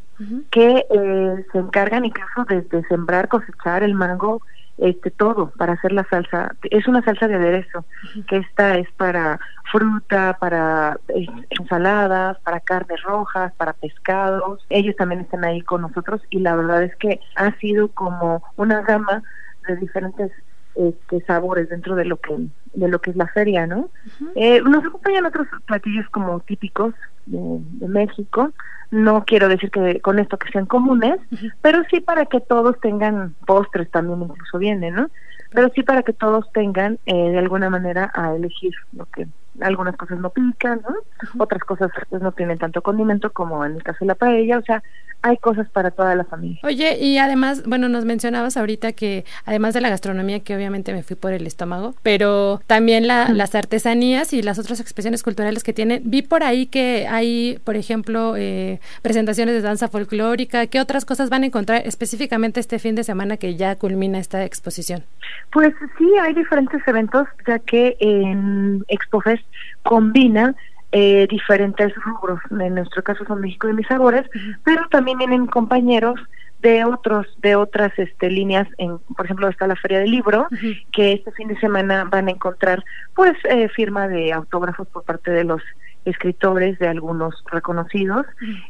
que 0.52 0.86
eh, 0.92 1.46
se 1.52 1.58
encargan 1.58 2.06
incluso 2.06 2.46
de, 2.48 2.62
de 2.62 2.84
sembrar, 2.90 3.28
cosechar 3.28 3.82
el 3.82 3.96
mango 3.96 4.40
este 4.84 5.12
todo 5.12 5.52
para 5.58 5.74
hacer 5.74 5.92
la 5.94 6.04
salsa. 6.10 6.56
Es 6.70 6.88
una 6.88 7.02
salsa 7.04 7.28
de 7.28 7.36
aderezo 7.36 7.86
que 8.28 8.38
esta 8.38 8.78
es 8.78 8.92
para 8.98 9.40
fruta 9.72 10.38
para 10.40 10.98
eh, 11.08 11.26
ensaladas 11.50 12.38
para 12.40 12.60
carnes 12.60 13.02
rojas 13.04 13.54
para 13.54 13.74
pescados. 13.74 14.66
Ellos 14.70 14.96
también 14.98 15.22
están 15.22 15.46
ahí 15.46 15.62
con 15.62 15.82
nosotros 15.82 16.22
y 16.30 16.40
la 16.40 16.56
verdad 16.56 16.84
es 16.84 16.96
que 16.98 17.20
ha 17.36 17.58
sido 17.60 17.88
como 17.90 18.44
una 18.58 18.82
gama 18.82 19.24
de 19.68 19.78
diferentes 19.78 20.32
este, 20.76 21.22
sabores 21.26 21.70
dentro 21.70 21.96
de 21.96 22.06
lo 22.06 22.18
que 22.18 22.36
de 22.74 22.88
lo 22.88 23.00
que 23.00 23.12
es 23.12 23.16
la 23.16 23.28
feria 23.28 23.68
no 23.68 23.92
eh, 24.36 24.60
nos 24.62 24.84
acompañan 24.84 25.26
otros 25.26 25.48
platillos 25.68 26.10
como 26.10 26.40
típicos 26.40 26.94
de, 27.26 27.40
de 27.40 27.88
México. 27.88 28.52
No 28.90 29.24
quiero 29.26 29.48
decir 29.48 29.72
que 29.72 30.02
con 30.02 30.20
esto 30.20 30.38
que 30.38 30.52
sean 30.52 30.68
comunes, 30.68 31.20
pero 31.62 31.82
sí 31.90 32.00
para 32.00 32.26
que 32.26 32.40
todos 32.40 32.80
tengan 32.80 33.34
postres 33.46 33.90
también 33.90 34.22
incluso 34.22 34.60
viene, 34.60 34.92
¿no? 34.92 35.10
Pero 35.52 35.70
sí 35.74 35.82
para 35.82 36.04
que 36.04 36.14
todos 36.14 36.52
tengan 36.52 37.00
eh, 37.06 37.32
de 37.32 37.40
alguna 37.40 37.72
manera 37.72 38.12
a 38.14 38.36
elegir 38.36 38.74
lo 38.92 39.06
que 39.08 39.28
algunas 39.62 39.96
cosas 39.96 40.20
no 40.20 40.30
pican, 40.30 40.82
¿no? 40.88 40.96
Otras 41.44 41.64
cosas 41.64 41.92
pues 42.10 42.22
no 42.22 42.32
tienen 42.32 42.58
tanto 42.58 42.82
condimento 42.82 43.32
como 43.32 43.66
en 43.66 43.76
el 43.76 43.84
caso 43.84 44.00
de 44.02 44.08
la 44.08 44.16
paella, 44.16 44.58
o 44.58 44.62
sea, 44.64 44.84
hay 45.24 45.38
cosas 45.38 45.70
para 45.70 45.90
toda 45.92 46.16
la 46.16 46.26
familia. 46.26 46.60
Oye, 46.64 46.98
y 47.00 47.18
además, 47.18 47.64
bueno, 47.66 47.88
nos 47.88 48.04
mencionabas 48.04 48.58
ahorita 48.58 48.92
que 48.92 49.24
además 49.46 49.74
de 49.74 49.80
la 49.80 49.90
gastronomía, 49.90 50.42
que 50.42 50.54
obviamente 50.54 50.94
me 50.94 51.02
fui 51.02 51.16
por 51.16 51.32
el 51.32 51.48
estómago, 51.48 51.96
pero 52.04 52.62
también 52.68 53.08
las 53.08 53.56
artesanías 53.56 54.34
y 54.34 54.42
las 54.42 54.60
otras 54.60 54.82
expresiones 54.82 55.24
culturales 55.24 55.64
que 55.64 55.72
tienen. 55.72 56.02
Vi 56.06 56.24
por 56.24 56.44
ahí 56.44 56.66
que 56.66 57.08
hay, 57.10 57.58
por 57.64 57.78
ejemplo, 57.78 58.36
eh, 58.36 58.82
presentaciones 59.02 59.56
de 59.56 59.62
danza 59.62 59.88
folclórica. 59.88 60.68
¿Qué 60.68 60.82
otras 60.82 61.06
cosas 61.06 61.30
van 61.30 61.44
a 61.44 61.46
encontrar 61.46 61.84
específicamente 61.86 62.60
este 62.60 62.78
fin 62.78 62.96
de 62.96 63.06
semana 63.06 63.38
que 63.38 63.56
ya 63.56 63.78
culmina 63.78 64.20
esta 64.20 64.44
exposición? 64.44 65.06
Pues 65.54 65.74
sí, 65.98 66.12
hay 66.22 66.34
diferentes 66.34 66.86
eventos, 66.86 67.30
ya 67.48 67.60
que 67.60 67.96
en 68.02 68.84
ExpoFest 68.90 69.43
combina 69.84 70.56
eh, 70.92 71.28
diferentes 71.30 71.94
rubros. 71.96 72.40
En 72.52 72.76
nuestro 72.76 73.04
caso 73.04 73.26
son 73.26 73.42
México 73.42 73.68
de 73.68 73.74
mis 73.74 73.88
sabores, 73.88 74.30
pero 74.64 74.88
también 74.90 75.18
vienen 75.18 75.48
compañeros 75.48 76.20
de 76.64 76.86
otros 76.86 77.28
de 77.42 77.58
otras 77.58 77.92
este 77.98 78.32
líneas 78.32 78.68
en 78.78 78.98
por 79.18 79.26
ejemplo 79.26 79.50
está 79.50 79.68
la 79.68 79.76
feria 79.76 80.00
del 80.00 80.12
libro 80.12 80.48
que 80.94 81.12
este 81.12 81.32
fin 81.34 81.50
de 81.50 81.60
semana 81.60 82.06
van 82.06 82.30
a 82.30 82.32
encontrar 82.32 82.86
pues 83.16 83.34
eh, 83.50 83.68
firma 83.68 84.08
de 84.08 84.32
autógrafos 84.32 84.88
por 84.88 85.04
parte 85.04 85.30
de 85.30 85.44
los 85.44 85.62
escritores 86.06 86.80
de 86.80 86.88
algunos 86.88 87.44
reconocidos. 87.52 88.26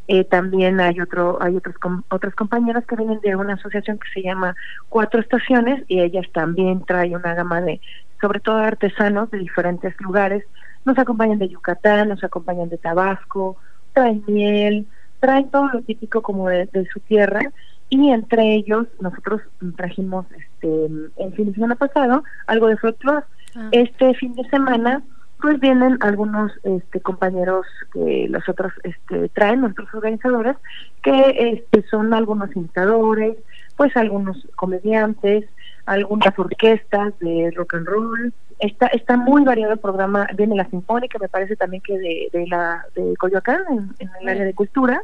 Eh, 0.07 0.23
también 0.23 0.79
hay 0.79 0.99
otro 0.99 1.37
hay 1.41 1.55
otros 1.55 1.75
otras 2.09 2.33
compañeras 2.35 2.83
que 2.85 2.95
vienen 2.95 3.19
de 3.21 3.35
una 3.35 3.53
asociación 3.53 3.99
que 3.99 4.09
se 4.11 4.23
llama 4.23 4.55
Cuatro 4.89 5.21
Estaciones 5.21 5.83
y 5.87 5.99
ellas 6.01 6.25
también 6.33 6.83
traen 6.85 7.15
una 7.15 7.35
gama 7.35 7.61
de 7.61 7.79
sobre 8.19 8.39
todo 8.39 8.57
artesanos 8.57 9.29
de 9.29 9.37
diferentes 9.37 9.93
lugares 10.01 10.43
nos 10.85 10.97
acompañan 10.97 11.39
de 11.39 11.49
Yucatán, 11.49 12.09
nos 12.09 12.23
acompañan 12.23 12.69
de 12.69 12.77
Tabasco, 12.77 13.57
traen 13.93 14.23
miel, 14.27 14.87
traen 15.19 15.49
todo 15.49 15.69
lo 15.69 15.81
típico 15.81 16.21
como 16.21 16.49
de, 16.49 16.67
su 16.91 16.99
tierra 17.01 17.41
y 17.89 18.09
entre 18.09 18.55
ellos 18.55 18.87
nosotros 18.99 19.41
trajimos 19.77 20.25
este 20.31 20.85
el 21.17 21.33
fin 21.33 21.47
de 21.47 21.53
semana 21.53 21.75
pasado 21.75 22.23
algo 22.47 22.67
de 22.67 22.77
folclore. 22.77 23.25
Ah. 23.55 23.69
Este 23.71 24.13
fin 24.15 24.33
de 24.33 24.49
semana 24.49 25.03
pues 25.39 25.59
vienen 25.59 25.97
algunos 26.01 26.51
este 26.63 27.01
compañeros 27.01 27.65
que 27.93 28.27
los 28.29 28.47
otros 28.47 28.71
este 28.83 29.29
traen 29.29 29.61
nuestros 29.61 29.93
organizadores 29.93 30.55
que 31.03 31.35
este 31.37 31.87
son 31.89 32.13
algunos 32.13 32.55
imitadores, 32.55 33.37
pues 33.75 33.95
algunos 33.97 34.47
comediantes, 34.55 35.45
algunas 35.85 36.37
orquestas 36.39 37.13
de 37.19 37.51
rock 37.55 37.73
and 37.75 37.87
roll, 37.87 38.33
Está, 38.59 38.87
está 38.87 39.17
muy 39.17 39.43
variado 39.43 39.73
el 39.73 39.79
programa, 39.79 40.27
viene 40.35 40.55
la 40.55 40.69
Sinfónica, 40.69 41.17
me 41.19 41.29
parece 41.29 41.55
también 41.55 41.81
que 41.81 41.97
de, 41.97 42.29
de 42.31 42.47
la 42.47 42.85
de 42.95 43.15
Coyoacán, 43.17 43.61
en, 43.99 44.09
el 44.21 44.29
área 44.29 44.45
de 44.45 44.53
cultura. 44.53 45.03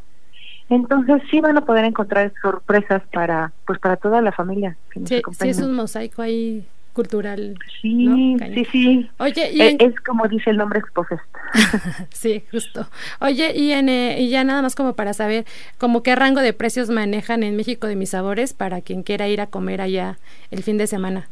Entonces 0.69 1.21
sí 1.31 1.41
van 1.41 1.57
a 1.57 1.65
poder 1.65 1.85
encontrar 1.85 2.31
sorpresas 2.41 3.01
para 3.11 3.51
pues 3.65 3.79
para 3.79 3.97
toda 3.97 4.21
la 4.21 4.31
familia. 4.31 4.77
sí, 5.05 5.21
sí, 5.31 5.49
es 5.49 5.59
un 5.59 5.73
mosaico 5.73 6.21
ahí 6.21 6.65
cultural. 6.93 7.57
Sí, 7.81 8.35
sí, 8.53 8.65
sí. 8.71 9.09
Oye, 9.19 9.51
y 9.53 9.61
es, 9.61 9.95
como 10.05 10.27
dice 10.27 10.49
el 10.49 10.57
nombre 10.57 10.79
Expofest. 10.79 11.23
sí, 12.11 12.43
justo. 12.51 12.87
Oye, 13.21 13.53
y, 13.55 13.71
en, 13.71 13.89
eh, 13.89 14.17
y 14.19 14.29
ya 14.29 14.43
nada 14.43 14.61
más 14.61 14.75
como 14.75 14.93
para 14.93 15.13
saber, 15.13 15.45
como 15.77 16.03
qué 16.03 16.15
rango 16.15 16.41
de 16.41 16.53
precios 16.53 16.89
manejan 16.89 17.43
en 17.43 17.55
México 17.55 17.87
de 17.87 17.95
mis 17.95 18.09
sabores 18.09 18.53
para 18.53 18.81
quien 18.81 19.03
quiera 19.03 19.27
ir 19.27 19.39
a 19.41 19.47
comer 19.47 19.81
allá 19.81 20.17
el 20.51 20.61
fin 20.61 20.77
de 20.77 20.87
semana. 20.87 21.29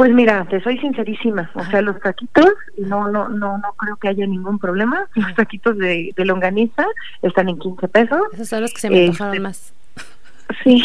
Pues 0.00 0.14
mira, 0.14 0.46
te 0.48 0.62
soy 0.62 0.78
sincerísima, 0.78 1.50
o 1.54 1.62
sea, 1.66 1.82
los 1.82 2.00
taquitos, 2.00 2.54
no, 2.78 3.08
no, 3.10 3.28
no, 3.28 3.58
no 3.58 3.72
creo 3.76 3.96
que 3.96 4.08
haya 4.08 4.26
ningún 4.26 4.58
problema. 4.58 5.06
Los 5.14 5.34
taquitos 5.34 5.76
de, 5.76 6.14
de 6.16 6.24
longaniza 6.24 6.86
están 7.20 7.50
en 7.50 7.58
15 7.58 7.86
pesos. 7.88 8.22
Esos 8.32 8.48
son 8.48 8.62
los 8.62 8.72
que 8.72 8.80
se 8.80 8.88
me 8.88 9.04
antojaron 9.04 9.34
este, 9.34 9.42
más. 9.42 9.74
Sí, 10.64 10.82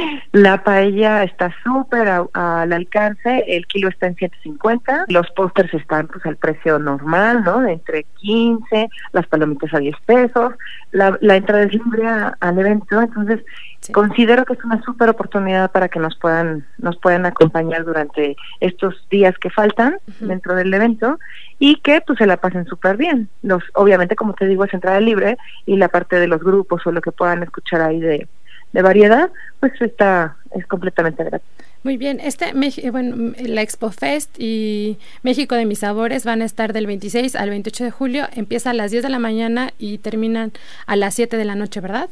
la 0.32 0.62
paella 0.62 1.22
está 1.22 1.54
súper 1.62 2.08
al 2.08 2.72
alcance, 2.72 3.44
el 3.46 3.66
kilo 3.66 3.88
está 3.88 4.06
en 4.06 4.16
150, 4.16 5.06
los 5.08 5.30
pósters 5.30 5.72
están 5.74 6.08
pues 6.08 6.24
al 6.26 6.36
precio 6.36 6.78
normal, 6.78 7.42
¿no? 7.44 7.60
De 7.60 7.72
entre 7.72 8.04
15, 8.20 8.88
las 9.12 9.26
palomitas 9.26 9.72
a 9.72 9.78
10 9.78 9.94
pesos, 10.04 10.54
la, 10.92 11.16
la 11.20 11.36
entrada 11.36 11.64
es 11.64 11.72
libre 11.72 12.06
al 12.06 12.58
evento, 12.58 13.00
entonces 13.00 13.44
considero 13.92 14.44
que 14.44 14.54
es 14.54 14.64
una 14.64 14.82
súper 14.82 15.08
oportunidad 15.08 15.70
para 15.70 15.88
que 15.88 16.00
nos 16.00 16.18
puedan 16.18 16.66
nos 16.78 16.96
puedan 16.98 17.26
acompañar 17.26 17.84
durante 17.84 18.36
estos 18.60 19.06
días 19.08 19.38
que 19.38 19.50
faltan 19.50 19.98
dentro 20.20 20.54
del 20.54 20.74
evento 20.74 21.18
y 21.58 21.76
que 21.76 22.00
pues 22.00 22.18
se 22.18 22.26
la 22.26 22.36
pasen 22.36 22.66
súper 22.66 22.96
bien. 22.96 23.28
Los 23.42 23.62
obviamente 23.74 24.16
como 24.16 24.34
te 24.34 24.46
digo 24.46 24.64
es 24.64 24.74
entrada 24.74 25.00
libre 25.00 25.38
y 25.64 25.76
la 25.76 25.88
parte 25.88 26.16
de 26.16 26.26
los 26.26 26.40
grupos 26.40 26.86
o 26.86 26.92
lo 26.92 27.00
que 27.00 27.12
puedan 27.12 27.42
escuchar 27.42 27.80
ahí 27.80 28.00
de 28.00 28.28
de 28.72 28.82
variedad, 28.82 29.30
pues 29.60 29.72
está 29.80 30.36
es 30.54 30.66
completamente 30.66 31.24
gratis. 31.24 31.46
Muy 31.84 31.96
bien, 31.96 32.20
este 32.20 32.46
eh, 32.46 32.90
bueno, 32.90 33.32
la 33.38 33.62
Expo 33.62 33.90
Fest 33.90 34.34
y 34.38 34.98
México 35.22 35.54
de 35.54 35.64
mis 35.64 35.80
sabores 35.80 36.24
van 36.24 36.42
a 36.42 36.44
estar 36.44 36.72
del 36.72 36.86
26 36.86 37.36
al 37.36 37.50
28 37.50 37.84
de 37.84 37.90
julio, 37.90 38.26
empieza 38.34 38.70
a 38.70 38.74
las 38.74 38.90
10 38.90 39.04
de 39.04 39.08
la 39.08 39.18
mañana 39.18 39.70
y 39.78 39.98
terminan 39.98 40.52
a 40.86 40.96
las 40.96 41.14
7 41.14 41.36
de 41.36 41.44
la 41.44 41.54
noche, 41.54 41.80
¿verdad? 41.80 42.08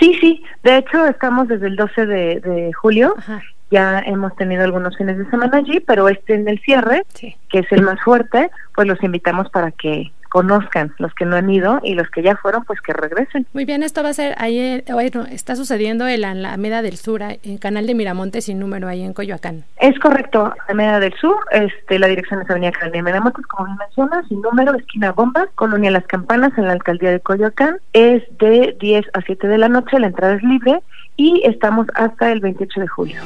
Sí, 0.00 0.16
sí, 0.20 0.42
de 0.62 0.78
hecho 0.78 1.06
estamos 1.06 1.48
desde 1.48 1.68
el 1.68 1.76
12 1.76 2.06
de, 2.06 2.72
julio. 2.74 3.14
Ya 3.70 4.00
hemos 4.00 4.36
tenido 4.36 4.62
algunos 4.62 4.96
fines 4.96 5.16
de 5.16 5.28
semana 5.30 5.58
allí, 5.58 5.80
pero 5.80 6.08
este 6.08 6.34
en 6.34 6.48
el 6.48 6.60
cierre, 6.60 7.02
que 7.12 7.58
es 7.58 7.72
el 7.72 7.82
más 7.82 8.00
fuerte, 8.02 8.50
pues 8.74 8.86
los 8.86 9.02
invitamos 9.02 9.48
para 9.50 9.70
que 9.70 10.12
conozcan, 10.34 10.92
los 10.98 11.14
que 11.14 11.24
no 11.24 11.36
han 11.36 11.48
ido 11.48 11.78
y 11.84 11.94
los 11.94 12.10
que 12.10 12.20
ya 12.20 12.34
fueron, 12.34 12.64
pues 12.64 12.80
que 12.80 12.92
regresen. 12.92 13.46
Muy 13.52 13.64
bien, 13.64 13.84
esto 13.84 14.02
va 14.02 14.08
a 14.08 14.14
ser 14.14 14.34
ahí, 14.38 14.58
eh, 14.58 14.84
bueno, 14.90 15.26
está 15.30 15.54
sucediendo 15.54 16.08
en 16.08 16.22
la 16.22 16.32
Alameda 16.32 16.82
del 16.82 16.96
Sur, 16.96 17.22
en 17.22 17.56
Canal 17.58 17.86
de 17.86 17.94
Miramonte 17.94 18.40
sin 18.40 18.58
número 18.58 18.88
ahí 18.88 19.04
en 19.04 19.12
Coyoacán. 19.12 19.62
Es 19.76 19.96
correcto, 20.00 20.52
Alameda 20.66 20.98
del 20.98 21.14
Sur, 21.14 21.36
este, 21.52 22.00
la 22.00 22.08
dirección 22.08 22.42
es 22.42 22.50
Avenida 22.50 22.72
Canal 22.72 22.90
de 22.90 23.02
Miramontes, 23.04 23.46
como 23.46 23.66
bien 23.66 23.78
mencionas, 23.78 24.26
sin 24.26 24.42
número, 24.42 24.74
esquina 24.74 25.12
Bombas, 25.12 25.46
Colonia 25.54 25.92
Las 25.92 26.06
Campanas, 26.06 26.50
en 26.58 26.66
la 26.66 26.72
alcaldía 26.72 27.12
de 27.12 27.20
Coyoacán, 27.20 27.78
es 27.92 28.24
de 28.40 28.76
10 28.80 29.06
a 29.12 29.20
7 29.20 29.46
de 29.46 29.58
la 29.58 29.68
noche, 29.68 30.00
la 30.00 30.08
entrada 30.08 30.34
es 30.34 30.42
libre 30.42 30.82
y 31.16 31.42
estamos 31.44 31.86
hasta 31.94 32.32
el 32.32 32.40
28 32.40 32.80
de 32.80 32.88
julio. 32.88 33.20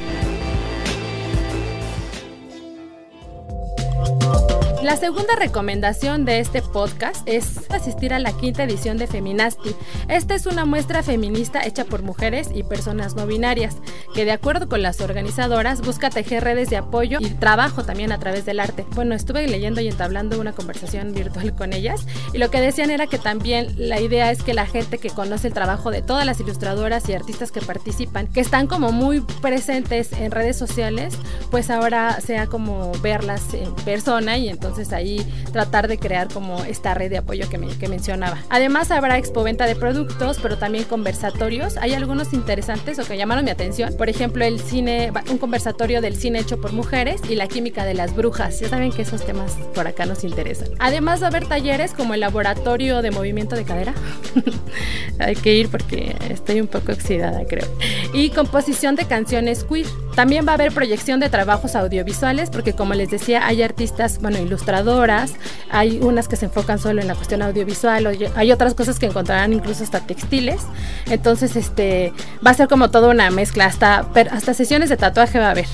La 4.81 4.95
segunda 4.95 5.35
recomendación 5.35 6.23
de 6.23 6.39
este 6.39 6.61
podcast 6.61 7.21
es 7.25 7.69
asistir 7.69 8.13
a 8.13 8.19
la 8.19 8.31
quinta 8.31 8.63
edición 8.63 8.97
de 8.97 9.07
Feminasti. 9.07 9.75
Esta 10.07 10.35
es 10.35 10.45
una 10.45 10.63
muestra 10.63 11.03
feminista 11.03 11.65
hecha 11.65 11.83
por 11.83 12.01
mujeres 12.01 12.47
y 12.55 12.63
personas 12.63 13.13
no 13.13 13.27
binarias, 13.27 13.75
que 14.15 14.23
de 14.23 14.31
acuerdo 14.31 14.69
con 14.69 14.81
las 14.81 15.01
organizadoras 15.01 15.81
busca 15.81 16.09
tejer 16.09 16.45
redes 16.45 16.69
de 16.69 16.77
apoyo 16.77 17.17
y 17.19 17.29
trabajo 17.31 17.83
también 17.83 18.13
a 18.13 18.19
través 18.19 18.45
del 18.45 18.61
arte. 18.61 18.85
Bueno, 18.95 19.15
estuve 19.15 19.45
leyendo 19.49 19.81
y 19.81 19.89
entablando 19.89 20.39
una 20.39 20.53
conversación 20.53 21.13
virtual 21.13 21.53
con 21.53 21.73
ellas 21.73 22.07
y 22.33 22.37
lo 22.37 22.49
que 22.49 22.61
decían 22.61 22.89
era 22.89 23.05
que 23.05 23.17
también 23.17 23.73
la 23.75 23.99
idea 23.99 24.31
es 24.31 24.43
que 24.43 24.53
la 24.53 24.65
gente 24.65 24.97
que 24.97 25.09
conoce 25.09 25.47
el 25.47 25.53
trabajo 25.53 25.91
de 25.91 26.01
todas 26.01 26.25
las 26.25 26.39
ilustradoras 26.39 27.07
y 27.09 27.13
artistas 27.13 27.51
que 27.51 27.59
participan, 27.59 28.27
que 28.27 28.39
están 28.39 28.65
como 28.67 28.93
muy 28.93 29.19
presentes 29.41 30.13
en 30.13 30.31
redes 30.31 30.57
sociales, 30.57 31.15
pues 31.51 31.69
ahora 31.69 32.21
sea 32.21 32.47
como 32.47 32.93
verlas 33.01 33.53
en 33.53 33.75
persona 33.75 34.37
y 34.37 34.47
entonces 34.47 34.68
entonces 34.69 34.93
ahí 34.93 35.25
tratar 35.51 35.87
de 35.87 35.97
crear 35.97 36.27
como 36.27 36.63
esta 36.63 36.93
red 36.93 37.09
de 37.09 37.17
apoyo 37.17 37.49
que, 37.49 37.57
me, 37.57 37.67
que 37.67 37.87
mencionaba. 37.87 38.37
Además 38.49 38.91
habrá 38.91 39.17
expoventa 39.17 39.65
de 39.65 39.75
productos, 39.75 40.37
pero 40.41 40.57
también 40.57 40.83
conversatorios. 40.83 41.77
Hay 41.77 41.93
algunos 41.93 42.33
interesantes 42.33 42.99
o 42.99 43.05
que 43.05 43.17
llamaron 43.17 43.43
mi 43.45 43.51
atención. 43.51 43.95
Por 43.97 44.09
ejemplo, 44.09 44.45
el 44.45 44.59
cine, 44.59 45.11
un 45.29 45.37
conversatorio 45.37 46.01
del 46.01 46.15
cine 46.15 46.39
hecho 46.39 46.61
por 46.61 46.71
mujeres 46.71 47.21
y 47.27 47.35
la 47.35 47.47
química 47.47 47.83
de 47.83 47.95
las 47.95 48.15
brujas. 48.15 48.59
Ya 48.59 48.69
saben 48.69 48.91
que 48.91 49.01
esos 49.01 49.25
temas 49.25 49.53
por 49.73 49.87
acá 49.87 50.05
nos 50.05 50.23
interesan. 50.23 50.69
Además 50.79 51.21
va 51.21 51.25
a 51.25 51.29
haber 51.29 51.47
talleres 51.47 51.93
como 51.93 52.13
el 52.13 52.19
laboratorio 52.19 53.01
de 53.01 53.11
movimiento 53.11 53.55
de 53.55 53.63
cadera. 53.63 53.93
Hay 55.19 55.35
que 55.35 55.55
ir 55.55 55.69
porque 55.69 56.15
estoy 56.29 56.61
un 56.61 56.67
poco 56.67 56.91
oxidada, 56.91 57.43
creo. 57.45 57.67
Y 58.13 58.29
composición 58.31 58.95
de 58.95 59.05
canciones 59.05 59.63
queer. 59.63 59.87
También 60.15 60.45
va 60.45 60.51
a 60.51 60.55
haber 60.55 60.73
proyección 60.73 61.19
de 61.19 61.29
trabajos 61.29 61.75
audiovisuales 61.75 62.49
porque 62.49 62.73
como 62.73 62.93
les 62.93 63.09
decía, 63.09 63.45
hay 63.45 63.61
artistas, 63.63 64.19
bueno, 64.19 64.37
ilustradoras, 64.37 65.33
hay 65.69 65.99
unas 66.01 66.27
que 66.27 66.35
se 66.35 66.45
enfocan 66.45 66.79
solo 66.79 67.01
en 67.01 67.07
la 67.07 67.15
cuestión 67.15 67.41
audiovisual, 67.41 68.17
hay 68.35 68.51
otras 68.51 68.73
cosas 68.73 68.99
que 68.99 69.05
encontrarán 69.05 69.53
incluso 69.53 69.83
hasta 69.83 70.01
textiles. 70.01 70.61
Entonces, 71.09 71.55
este 71.55 72.11
va 72.45 72.51
a 72.51 72.53
ser 72.53 72.67
como 72.67 72.91
toda 72.91 73.09
una 73.09 73.29
mezcla, 73.31 73.65
hasta 73.65 74.07
hasta 74.31 74.53
sesiones 74.53 74.89
de 74.89 74.97
tatuaje 74.97 75.39
va 75.39 75.47
a 75.47 75.51
haber. 75.51 75.67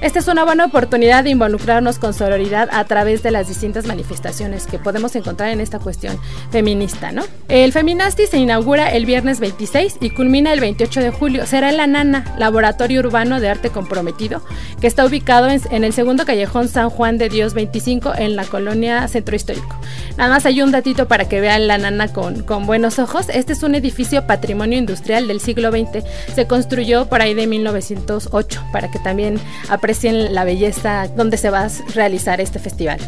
Esta 0.00 0.18
es 0.18 0.28
una 0.28 0.44
buena 0.44 0.64
oportunidad 0.64 1.24
de 1.24 1.30
involucrarnos 1.30 1.98
con 1.98 2.14
sororidad 2.14 2.70
a 2.72 2.84
través 2.84 3.22
de 3.22 3.30
las 3.30 3.48
distintas 3.48 3.86
manifestaciones 3.86 4.66
que 4.66 4.78
podemos 4.78 5.14
encontrar 5.14 5.50
en 5.50 5.60
esta 5.60 5.78
cuestión 5.78 6.18
feminista, 6.50 7.12
¿no? 7.12 7.24
El 7.48 7.72
Feminasti 7.72 8.26
se 8.26 8.38
inaugura 8.38 8.92
el 8.92 9.04
viernes 9.04 9.40
26 9.40 9.98
y 10.00 10.10
culmina 10.10 10.52
el 10.52 10.60
28 10.60 11.00
de 11.00 11.10
julio. 11.10 11.46
Será 11.46 11.70
La 11.80 11.86
Nana, 11.86 12.26
Laboratorio 12.36 13.00
Urbano 13.00 13.40
de 13.40 13.48
Arte 13.48 13.70
Comprometido, 13.70 14.42
que 14.82 14.86
está 14.86 15.06
ubicado 15.06 15.48
en, 15.48 15.82
el 15.82 15.94
segundo 15.94 16.26
callejón 16.26 16.68
San 16.68 16.90
Juan 16.90 17.16
de 17.16 17.30
Dios 17.30 17.54
25 17.54 18.12
en 18.18 18.36
la 18.36 18.44
colonia 18.44 19.08
Centro 19.08 19.34
Histórico. 19.34 19.74
Nada 20.18 20.28
más 20.28 20.44
hay 20.44 20.60
un 20.60 20.72
datito 20.72 21.08
para 21.08 21.26
que 21.26 21.40
vean 21.40 21.66
La 21.68 21.78
Nana 21.78 22.08
con, 22.12 22.42
con 22.42 22.66
buenos 22.66 22.98
ojos. 22.98 23.30
Este 23.30 23.54
es 23.54 23.62
un 23.62 23.74
edificio 23.74 24.26
patrimonio 24.26 24.76
industrial 24.76 25.26
del 25.26 25.40
siglo 25.40 25.70
XX. 25.70 26.04
Se 26.34 26.46
construyó 26.46 27.06
por 27.06 27.22
ahí 27.22 27.32
de 27.32 27.46
1908 27.46 28.62
para 28.72 28.90
que 28.90 28.98
también 28.98 29.40
aprecien 29.70 30.34
la 30.34 30.44
belleza 30.44 31.08
donde 31.16 31.38
se 31.38 31.48
va 31.48 31.60
a 31.60 31.70
realizar 31.94 32.42
este 32.42 32.58
festival. 32.58 33.00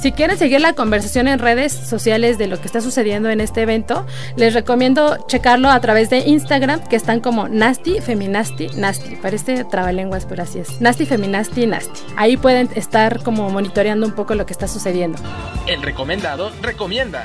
Si 0.00 0.12
quieren 0.12 0.36
seguir 0.36 0.60
la 0.60 0.74
conversación 0.74 1.26
en 1.26 1.38
redes 1.38 1.72
sociales 1.72 2.36
de 2.38 2.46
lo 2.46 2.60
que 2.60 2.66
está 2.66 2.80
sucediendo 2.80 3.30
en 3.30 3.40
este 3.40 3.62
evento, 3.62 4.06
les 4.36 4.52
recomiendo 4.52 5.16
checarlo 5.26 5.70
a 5.70 5.80
través 5.80 6.10
de 6.10 6.18
Instagram, 6.18 6.86
que 6.86 6.96
están 6.96 7.20
como 7.20 7.48
Nasty 7.48 8.00
Feminasti 8.00 8.68
Nasty. 8.76 9.16
Parece 9.16 9.64
trabalenguas, 9.64 10.26
pero 10.26 10.42
así 10.42 10.58
es. 10.58 10.80
Nasty 10.80 11.06
Feminasti 11.06 11.66
Nasty. 11.66 12.00
Ahí 12.16 12.36
pueden 12.36 12.68
estar 12.74 13.22
como 13.22 13.48
monitoreando 13.50 14.06
un 14.06 14.12
poco 14.12 14.34
lo 14.34 14.44
que 14.44 14.52
está 14.52 14.68
sucediendo. 14.68 15.18
El 15.66 15.82
recomendado 15.82 16.52
recomienda. 16.62 17.24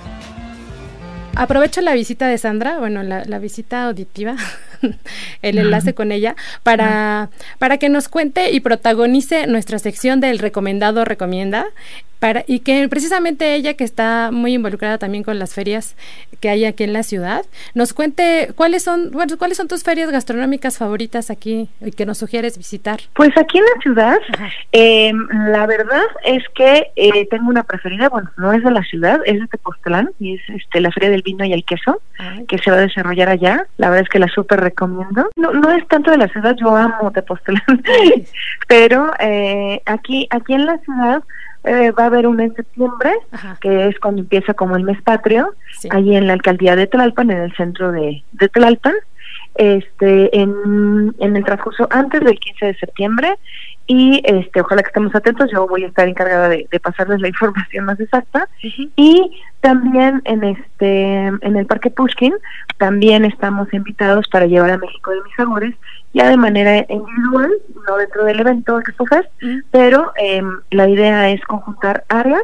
Aprovecho 1.35 1.81
la 1.81 1.93
visita 1.93 2.27
de 2.27 2.37
Sandra, 2.37 2.79
bueno, 2.79 3.03
la, 3.03 3.23
la 3.25 3.39
visita 3.39 3.85
auditiva 3.85 4.35
el 5.41 5.57
enlace 5.57 5.93
con 5.93 6.11
ella, 6.11 6.35
para, 6.63 7.29
para 7.59 7.77
que 7.77 7.89
nos 7.89 8.09
cuente 8.09 8.51
y 8.51 8.59
protagonice 8.59 9.47
nuestra 9.47 9.79
sección 9.79 10.19
del 10.19 10.39
recomendado 10.39 11.05
recomienda. 11.05 11.65
Para, 12.19 12.43
y 12.45 12.59
que 12.59 12.87
precisamente 12.87 13.55
ella 13.55 13.73
que 13.73 13.83
está 13.83 14.29
muy 14.31 14.53
involucrada 14.53 14.99
también 14.99 15.23
con 15.23 15.39
las 15.39 15.55
ferias 15.55 15.95
que 16.39 16.49
hay 16.49 16.65
aquí 16.65 16.83
en 16.83 16.93
la 16.93 17.01
ciudad, 17.01 17.43
nos 17.73 17.93
cuente 17.93 18.51
cuáles 18.55 18.83
son, 18.83 19.09
bueno, 19.09 19.39
cuáles 19.39 19.57
son 19.57 19.67
tus 19.67 19.81
ferias 19.81 20.11
gastronómicas 20.11 20.77
favoritas 20.77 21.31
aquí 21.31 21.67
y 21.79 21.91
que 21.91 22.05
nos 22.05 22.19
sugieres 22.19 22.59
visitar. 22.59 22.99
Pues 23.13 23.35
aquí 23.37 23.57
en 23.57 23.63
la 23.63 23.81
ciudad, 23.81 24.17
eh, 24.71 25.13
la 25.47 25.65
verdad 25.65 26.03
es 26.23 26.43
que 26.53 26.91
eh, 26.95 27.27
tengo 27.31 27.49
una 27.49 27.63
preferida, 27.63 28.09
bueno, 28.09 28.29
no 28.37 28.53
es 28.53 28.63
de 28.63 28.69
la 28.69 28.83
ciudad, 28.83 29.19
es 29.25 29.39
de 29.39 29.47
Tepoztlán 29.47 30.11
y 30.19 30.35
es 30.35 30.41
este, 30.49 30.79
la 30.79 30.91
Feria 30.91 31.09
del 31.09 31.23
Vino 31.23 31.43
y 31.43 31.53
el 31.53 31.65
Queso, 31.65 32.01
que 32.47 32.59
se 32.59 32.69
va 32.69 32.77
a 32.77 32.81
desarrollar 32.81 33.29
allá. 33.29 33.65
La 33.77 33.89
verdad 33.89 34.03
es 34.03 34.09
que 34.09 34.19
la 34.19 34.27
súper 34.27 34.59
recomiendo. 34.71 35.29
No, 35.35 35.53
no 35.53 35.71
es 35.71 35.87
tanto 35.87 36.11
de 36.11 36.17
la 36.17 36.27
ciudad, 36.27 36.55
yo 36.59 36.75
amo 36.75 37.11
Tepoztlán, 37.11 37.61
pero 38.67 39.11
eh, 39.19 39.81
aquí, 39.85 40.27
aquí 40.31 40.53
en 40.53 40.65
la 40.65 40.77
ciudad 40.79 41.23
eh, 41.63 41.91
va 41.91 42.03
a 42.03 42.07
haber 42.07 42.25
una 42.25 42.45
en 42.45 42.55
septiembre, 42.55 43.11
que 43.59 43.87
es 43.87 43.99
cuando 43.99 44.21
empieza 44.21 44.53
como 44.53 44.75
el 44.75 44.83
mes 44.83 45.01
patrio, 45.03 45.53
allí 45.91 46.15
en 46.15 46.27
la 46.27 46.33
alcaldía 46.33 46.75
de 46.75 46.87
Tlalpan, 46.87 47.29
en 47.31 47.37
el 47.37 47.55
centro 47.55 47.91
de, 47.91 48.23
de 48.31 48.49
Tlalpan, 48.49 48.95
este, 49.55 50.35
en, 50.37 51.13
en 51.19 51.35
el 51.35 51.43
transcurso 51.43 51.87
antes 51.91 52.21
del 52.21 52.39
15 52.39 52.65
de 52.65 52.73
septiembre 52.75 53.37
y 53.87 54.21
este 54.23 54.61
ojalá 54.61 54.83
que 54.83 54.87
estemos 54.87 55.13
atentos. 55.15 55.49
Yo 55.51 55.67
voy 55.67 55.83
a 55.83 55.87
estar 55.87 56.07
encargada 56.07 56.49
de, 56.49 56.67
pasarles 56.81 57.19
la 57.19 57.27
información 57.29 57.85
más 57.85 57.99
exacta. 57.99 58.47
Y 58.95 59.41
también 59.59 60.21
en 60.25 60.43
este 60.43 61.25
en 61.27 61.55
el 61.55 61.65
parque 61.65 61.89
Pushkin 61.89 62.33
también 62.77 63.25
estamos 63.25 63.73
invitados 63.73 64.27
para 64.29 64.45
llevar 64.45 64.71
a 64.71 64.77
México 64.77 65.11
de 65.11 65.21
mis 65.23 65.35
sabores 65.35 65.75
ya 66.13 66.29
de 66.29 66.37
manera 66.37 66.77
individual 66.89 67.51
no 67.87 67.97
dentro 67.97 68.25
del 68.25 68.39
evento 68.39 68.79
Expo 68.79 69.05
Fest 69.05 69.29
pero 69.71 70.11
eh, 70.17 70.41
la 70.71 70.87
idea 70.87 71.29
es 71.29 71.41
conjuntar 71.41 72.03
áreas. 72.09 72.43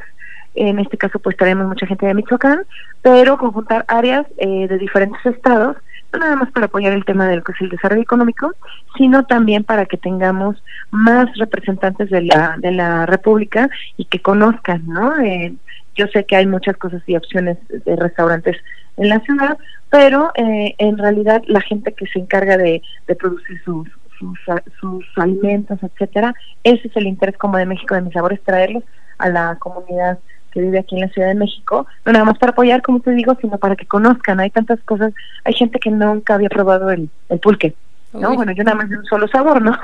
En 0.54 0.80
este 0.80 0.98
caso 0.98 1.20
pues 1.20 1.38
traemos 1.38 1.68
mucha 1.68 1.88
gente 1.88 2.06
de 2.06 2.14
Michoacán 2.14 2.64
pero 3.02 3.38
conjuntar 3.38 3.86
áreas 3.88 4.26
eh, 4.38 4.68
de 4.68 4.78
diferentes 4.78 5.26
estados 5.26 5.78
no 6.14 6.20
nada 6.20 6.36
más 6.36 6.52
para 6.52 6.68
apoyar 6.68 6.94
el 6.94 7.06
tema 7.06 7.28
del 7.28 7.44
que 7.44 7.52
es 7.52 7.62
el 7.62 7.70
desarrollo 7.70 8.02
económico, 8.02 8.54
sino 8.98 9.26
también 9.26 9.64
para 9.64 9.86
que 9.86 9.98
tengamos 9.98 10.62
más 10.92 11.28
representantes 11.38 12.10
de 12.10 12.22
la 12.22 12.56
de 12.58 12.72
la 12.72 13.06
República 13.06 13.70
y 13.98 14.06
que 14.06 14.20
conozcan, 14.20 14.84
¿no? 14.88 15.20
Eh, 15.20 15.54
yo 15.96 16.08
sé 16.08 16.26
que 16.26 16.36
hay 16.36 16.46
muchas 16.46 16.78
cosas 16.78 17.02
y 17.08 17.16
opciones 17.16 17.58
de 17.70 17.96
restaurantes 17.96 18.58
en 18.98 19.10
la 19.10 19.20
ciudad, 19.22 19.58
pero 19.90 20.32
eh, 20.36 20.76
en 20.78 20.98
realidad 20.98 21.42
la 21.48 21.62
gente 21.62 21.94
que 21.94 22.08
se 22.08 22.20
encarga 22.20 22.58
de, 22.58 22.82
de 23.08 23.16
producir 23.16 23.62
sus, 23.64 23.88
sus, 24.18 24.40
sus 24.80 25.06
alimentos, 25.18 25.80
etcétera, 25.82 26.34
ese 26.64 26.88
es 26.88 26.96
el 26.96 27.08
interés 27.08 27.38
como 27.38 27.58
de 27.58 27.66
México 27.66 27.96
de 27.96 28.02
mis 28.02 28.14
sabores, 28.14 28.42
traerlos 28.44 28.84
a 29.18 29.30
la 29.30 29.56
comunidad 29.60 30.20
que 30.58 30.64
vive 30.64 30.80
aquí 30.80 30.96
en 30.96 31.02
la 31.02 31.10
Ciudad 31.10 31.28
de 31.28 31.36
México, 31.36 31.86
no 32.04 32.12
nada 32.12 32.26
más 32.26 32.40
para 32.40 32.52
apoyar, 32.52 32.82
como 32.82 33.00
te 33.00 33.12
digo, 33.12 33.38
sino 33.40 33.60
para 33.60 33.76
que 33.76 33.86
conozcan. 33.86 34.40
Hay 34.40 34.50
tantas 34.50 34.80
cosas, 34.82 35.14
hay 35.44 35.54
gente 35.54 35.80
que 35.80 35.92
nunca 35.92 36.34
había 36.34 36.50
probado 36.50 36.90
el, 36.90 37.10
el 37.30 37.40
pulque. 37.40 37.76
¿no? 38.14 38.34
Bueno, 38.34 38.52
yo 38.54 38.64
nada 38.64 38.78
más 38.78 38.90
de 38.90 38.98
un 38.98 39.06
solo 39.06 39.28
sabor, 39.28 39.62
¿no? 39.62 39.78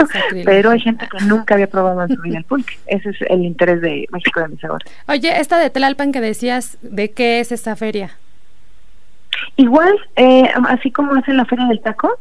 Pero 0.46 0.72
hay 0.72 0.80
gente 0.80 1.08
que 1.08 1.24
nunca 1.26 1.54
había 1.54 1.68
probado 1.68 2.02
en 2.04 2.16
su 2.16 2.22
vida 2.24 2.40
el 2.40 2.44
pulque. 2.46 2.74
Ese 2.88 3.12
es 3.12 3.18
el 3.30 3.44
interés 3.44 3.82
de 3.82 4.08
México 4.12 4.40
de 4.40 4.48
mi 4.48 4.58
sabor. 4.58 4.82
Oye, 5.08 5.40
esta 5.40 5.60
de 5.60 5.70
Tlalpan 5.70 6.12
que 6.12 6.22
decías, 6.22 6.80
¿de 6.82 7.12
qué 7.12 7.40
es 7.40 7.52
esta 7.52 7.76
feria? 7.76 8.12
Igual, 9.58 9.94
eh, 10.16 10.50
así 10.70 10.90
como 10.90 11.14
hacen 11.14 11.38
la 11.38 11.46
feria 11.46 11.68
del 11.68 11.82
taco, 11.82 12.18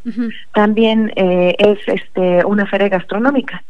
también 0.53 1.11
eh, 1.17 1.55
es 1.59 1.79
este 1.87 2.45
una 2.45 2.67
feria 2.67 2.89
gastronómica. 2.89 3.63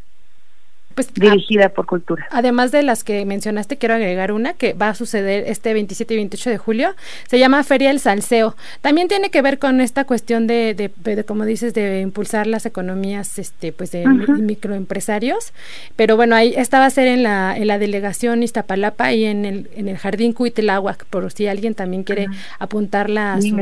Pues, 0.94 1.12
dirigida 1.14 1.70
por 1.70 1.86
cultura. 1.86 2.26
Además 2.30 2.72
de 2.72 2.82
las 2.82 3.04
que 3.04 3.24
mencionaste, 3.24 3.76
quiero 3.76 3.94
agregar 3.94 4.32
una 4.32 4.54
que 4.54 4.74
va 4.74 4.90
a 4.90 4.94
suceder 4.94 5.44
este 5.46 5.74
27 5.74 6.14
y 6.14 6.16
28 6.18 6.50
de 6.50 6.58
julio. 6.58 6.94
Se 7.28 7.38
llama 7.38 7.62
Feria 7.64 7.88
del 7.88 8.00
Salseo. 8.00 8.56
También 8.80 9.08
tiene 9.08 9.30
que 9.30 9.42
ver 9.42 9.58
con 9.58 9.80
esta 9.80 10.04
cuestión 10.04 10.46
de, 10.46 10.74
de, 10.74 11.24
como 11.24 11.44
dices, 11.44 11.74
de 11.74 12.00
impulsar 12.00 12.46
las 12.46 12.66
economías 12.66 13.38
este, 13.38 13.72
pues 13.72 13.90
de 13.90 14.06
microempresarios. 14.06 15.52
Pero 15.96 16.16
bueno, 16.16 16.36
ahí 16.36 16.54
esta 16.56 16.78
va 16.78 16.86
a 16.86 16.90
ser 16.90 17.08
en 17.08 17.22
la, 17.22 17.56
en 17.56 17.66
la 17.66 17.78
delegación 17.78 18.42
Iztapalapa 18.42 19.12
y 19.12 19.24
en 19.24 19.44
el, 19.44 19.70
en 19.74 19.88
el 19.88 19.98
Jardín 19.98 20.32
Cuitláhuac, 20.32 21.04
por 21.06 21.30
si 21.32 21.46
alguien 21.46 21.74
también 21.74 22.04
quiere 22.04 22.26
apuntarla 22.58 23.34
a 23.34 23.40
su 23.40 23.56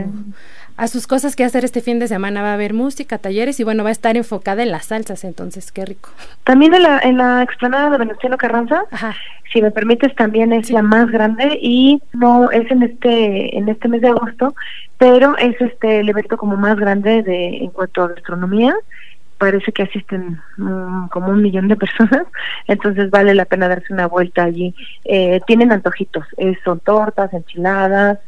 a 0.81 0.89
sus 0.89 1.07
cosas 1.07 1.37
que 1.37 1.45
hacer 1.45 1.63
este 1.67 1.83
fin 1.83 1.99
de 1.99 2.09
semana. 2.09 2.41
Va 2.41 2.53
a 2.53 2.55
haber 2.55 2.73
música, 2.73 3.19
talleres 3.19 3.61
y 3.61 3.65
bueno, 3.65 3.85
va 3.85 3.91
a 3.91 3.93
estar 3.93 4.17
enfocada 4.17 4.63
en 4.63 4.71
las 4.71 4.87
salsas, 4.87 5.25
entonces 5.25 5.73
qué 5.73 5.85
rico. 5.85 6.09
También 6.45 6.73
en 6.73 6.83
la, 6.85 6.99
en 7.01 7.19
la 7.19 7.43
explanada 7.43 7.91
de 7.91 7.99
Venustiano 7.99 8.39
Carranza, 8.39 8.85
si 9.53 9.61
me 9.61 9.71
permites, 9.71 10.15
también 10.15 10.55
es 10.55 10.71
la 10.71 10.81
más 10.81 11.11
grande 11.11 11.59
y 11.61 12.01
no 12.15 12.51
es 12.51 12.71
en 12.71 12.83
este 12.83 13.59
en 13.59 13.69
este 13.69 13.89
mes 13.89 14.01
de 14.01 14.09
agosto, 14.09 14.55
pero 14.97 15.37
es 15.37 15.61
este 15.61 16.01
el 16.01 16.09
evento 16.09 16.39
como 16.39 16.57
más 16.57 16.79
grande 16.79 17.23
de 17.23 17.59
en 17.59 17.71
cuanto 17.73 18.03
a 18.03 18.09
gastronomía 18.09 18.75
parece 19.37 19.73
que 19.73 19.83
asisten 19.83 20.41
mm, 20.57 21.09
como 21.09 21.29
un 21.29 21.43
millón 21.43 21.69
de 21.69 21.77
personas, 21.77 22.25
entonces 22.69 23.11
vale 23.11 23.35
la 23.35 23.45
pena 23.45 23.69
darse 23.69 23.93
una 23.93 24.07
vuelta 24.07 24.45
allí. 24.45 24.75
Eh, 25.05 25.41
tienen 25.47 25.73
antojitos, 25.73 26.25
eh, 26.39 26.57
son 26.65 26.81
tortas, 26.81 27.35
enchiladas, 27.35 28.19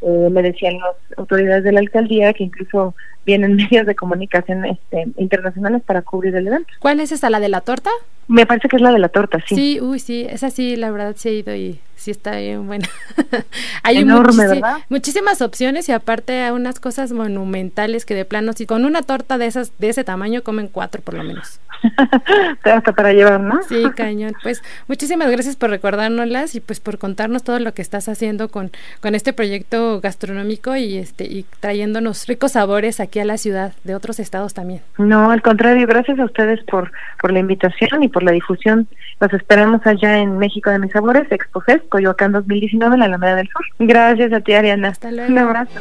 eh, 0.00 0.28
me 0.30 0.42
decían 0.42 0.78
las 0.78 1.18
autoridades 1.18 1.64
de 1.64 1.72
la 1.72 1.80
alcaldía 1.80 2.32
que 2.32 2.44
incluso 2.44 2.94
vienen 3.26 3.56
medios 3.70 3.86
de 3.86 3.94
comunicación 3.94 4.64
este, 4.64 5.08
internacionales 5.16 5.82
para 5.84 6.02
cubrir 6.02 6.34
el 6.36 6.46
evento. 6.46 6.72
¿Cuál 6.80 7.00
es 7.00 7.12
esa, 7.12 7.30
la 7.30 7.40
de 7.40 7.48
la 7.48 7.60
torta? 7.60 7.90
Me 8.28 8.46
parece 8.46 8.68
que 8.68 8.76
es 8.76 8.82
la 8.82 8.92
de 8.92 8.98
la 8.98 9.08
torta, 9.08 9.38
sí. 9.46 9.54
Sí, 9.54 9.80
uy, 9.80 9.98
sí, 9.98 10.26
esa 10.28 10.50
sí, 10.50 10.76
la 10.76 10.90
verdad 10.90 11.14
sí 11.16 11.30
he 11.30 11.34
ido 11.34 11.54
y 11.54 11.80
sí 11.98 12.10
está 12.10 12.36
bien 12.36 12.66
buena. 12.66 12.86
Hay 13.82 13.98
Enorme, 13.98 14.46
¿verdad? 14.46 14.78
muchísimas 14.88 15.42
opciones 15.42 15.88
y 15.88 15.92
aparte 15.92 16.42
hay 16.42 16.52
unas 16.52 16.78
cosas 16.78 17.12
monumentales 17.12 18.04
que 18.04 18.14
de 18.14 18.24
plano, 18.24 18.52
si 18.52 18.66
con 18.66 18.84
una 18.84 19.02
torta 19.02 19.38
de 19.38 19.46
esas 19.46 19.72
de 19.78 19.88
ese 19.88 20.04
tamaño 20.04 20.42
comen 20.42 20.68
cuatro 20.68 21.02
por 21.02 21.14
lo 21.14 21.24
menos. 21.24 21.60
Hasta 22.64 22.92
para 22.92 23.12
llevar, 23.12 23.40
¿no? 23.40 23.62
Sí, 23.62 23.84
cañón. 23.94 24.34
Pues 24.42 24.62
muchísimas 24.88 25.30
gracias 25.30 25.56
por 25.56 25.70
recordárnoslas 25.70 26.54
y 26.54 26.60
pues 26.60 26.80
por 26.80 26.98
contarnos 26.98 27.44
todo 27.44 27.58
lo 27.60 27.72
que 27.72 27.82
estás 27.82 28.08
haciendo 28.08 28.48
con, 28.48 28.70
con 29.00 29.14
este 29.14 29.32
proyecto 29.32 30.00
gastronómico 30.00 30.76
y 30.76 30.98
este 30.98 31.24
y 31.24 31.44
trayéndonos 31.60 32.26
ricos 32.26 32.52
sabores 32.52 33.00
aquí 33.00 33.20
a 33.20 33.24
la 33.24 33.38
ciudad 33.38 33.72
de 33.84 33.94
otros 33.94 34.20
estados 34.20 34.54
también. 34.54 34.82
No, 34.98 35.30
al 35.30 35.42
contrario, 35.42 35.86
gracias 35.86 36.18
a 36.18 36.24
ustedes 36.24 36.62
por, 36.64 36.92
por 37.20 37.32
la 37.32 37.38
invitación 37.38 38.02
y 38.02 38.08
por 38.08 38.17
la 38.22 38.32
difusión. 38.32 38.88
Los 39.20 39.32
esperamos 39.32 39.86
allá 39.86 40.18
en 40.18 40.38
México 40.38 40.70
de 40.70 40.78
Mis 40.78 40.92
Sabores, 40.92 41.30
Expo 41.30 41.60
Fest, 41.60 41.88
Coyoacán 41.88 42.32
2019, 42.32 42.94
en 42.94 43.00
la 43.00 43.06
Alameda 43.06 43.36
del 43.36 43.48
Sur. 43.48 43.64
Gracias 43.78 44.32
a 44.32 44.40
ti, 44.40 44.52
Ariana. 44.52 44.88
Hasta 44.88 45.10
luego. 45.10 45.32
Un 45.32 45.38
abrazo. 45.38 45.80